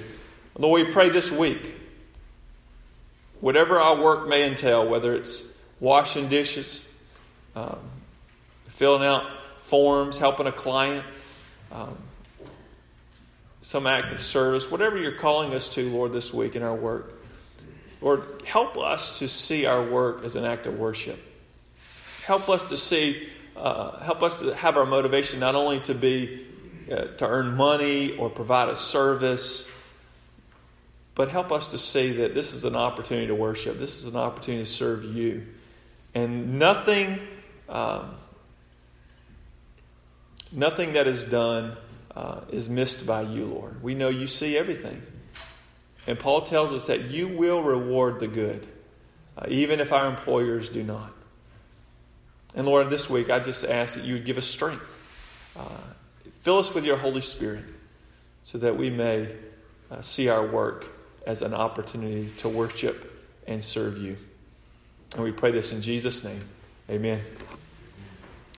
Lord, 0.59 0.87
we 0.87 0.93
pray 0.93 1.11
this 1.11 1.31
week, 1.31 1.75
whatever 3.43 3.79
our 3.79 4.01
work 4.01 4.27
may 4.27 4.49
entail, 4.49 4.89
whether 4.89 5.15
it's 5.15 5.55
washing 5.81 6.29
dishes, 6.31 6.91
um, 7.55 7.79
filling 8.71 9.05
out 9.05 9.40
forms, 9.71 10.19
helping 10.19 10.47
a 10.47 10.53
client, 10.53 11.05
um, 11.71 11.97
some 13.63 13.87
act 13.87 14.13
of 14.13 14.21
service, 14.21 14.71
whatever 14.71 14.99
you're 14.99 15.19
calling 15.19 15.55
us 15.55 15.69
to, 15.71 15.89
Lord, 15.91 16.13
this 16.13 16.35
week 16.35 16.57
in 16.57 16.63
our 16.63 16.75
work. 16.75 17.15
Lord, 18.01 18.43
help 18.45 18.77
us 18.77 19.21
to 19.21 19.29
see 19.29 19.67
our 19.67 19.83
work 19.83 20.25
as 20.25 20.35
an 20.35 20.45
act 20.45 20.67
of 20.67 20.79
worship. 20.79 21.19
Help 22.25 22.49
us 22.49 22.69
to 22.71 22.77
see, 22.77 23.29
uh, 23.57 24.01
help 24.01 24.23
us 24.23 24.41
to 24.41 24.55
have 24.55 24.77
our 24.77 24.87
motivation 24.87 25.39
not 25.41 25.55
only 25.55 25.81
to 25.81 25.95
be 25.95 26.47
uh, 26.91 27.05
to 27.19 27.29
earn 27.29 27.57
money 27.57 28.17
or 28.17 28.29
provide 28.29 28.69
a 28.69 28.75
service, 28.75 29.71
but 31.15 31.29
help 31.29 31.53
us 31.53 31.69
to 31.69 31.79
see 31.79 32.13
that 32.13 32.35
this 32.35 32.53
is 32.53 32.65
an 32.65 32.75
opportunity 32.75 33.29
to 33.29 33.35
worship. 33.35 33.79
This 33.79 33.99
is 33.99 34.07
an 34.13 34.17
opportunity 34.17 34.65
to 34.65 34.71
serve 34.71 35.05
you. 35.05 35.47
And 36.15 36.59
nothing, 36.59 37.21
um, 37.69 38.17
nothing 40.53 40.95
that 40.95 41.07
is 41.07 41.25
done 41.25 41.77
uh, 42.15 42.41
is 42.51 42.69
missed 42.69 43.07
by 43.07 43.23
you, 43.23 43.47
Lord. 43.47 43.83
We 43.83 43.95
know 43.95 44.09
you 44.09 44.27
see 44.27 44.57
everything. 44.59 45.03
And 46.07 46.19
Paul 46.19 46.43
tells 46.43 46.73
us 46.73 46.87
that 46.87 47.11
you 47.11 47.29
will 47.29 47.63
reward 47.63 48.21
the 48.21 48.27
good, 48.27 48.67
uh, 49.37 49.47
even 49.49 49.81
if 49.81 49.93
our 49.93 50.09
employers 50.09 50.69
do 50.69 50.83
not. 50.83 51.13
And 52.55 52.67
Lord, 52.67 52.91
this 52.91 53.09
week 53.09 53.31
I 53.31 53.39
just 53.39 53.65
ask 53.65 53.95
that 53.95 54.05
you 54.05 54.15
would 54.15 54.25
give 54.25 54.39
us 54.39 54.47
strength. 54.47 54.97
Uh, 55.57 55.63
fill 56.41 56.59
us 56.59 56.75
with 56.75 56.85
your 56.85 56.97
Holy 56.97 57.21
Spirit 57.21 57.65
so 58.43 58.59
that 58.59 58.77
we 58.77 58.91
may 58.91 59.29
uh, 59.91 60.01
see 60.01 60.29
our 60.29 60.47
work 60.47 60.87
as 61.27 61.43
an 61.43 61.55
opportunity 61.55 62.31
to 62.39 62.49
worship 62.49 63.29
and 63.47 63.63
serve 63.63 63.99
you. 63.99 64.17
And 65.15 65.25
we 65.25 65.33
pray 65.33 65.51
this 65.51 65.73
in 65.73 65.83
Jesus' 65.83 66.25
name. 66.25 66.43
Amen. 66.89 67.21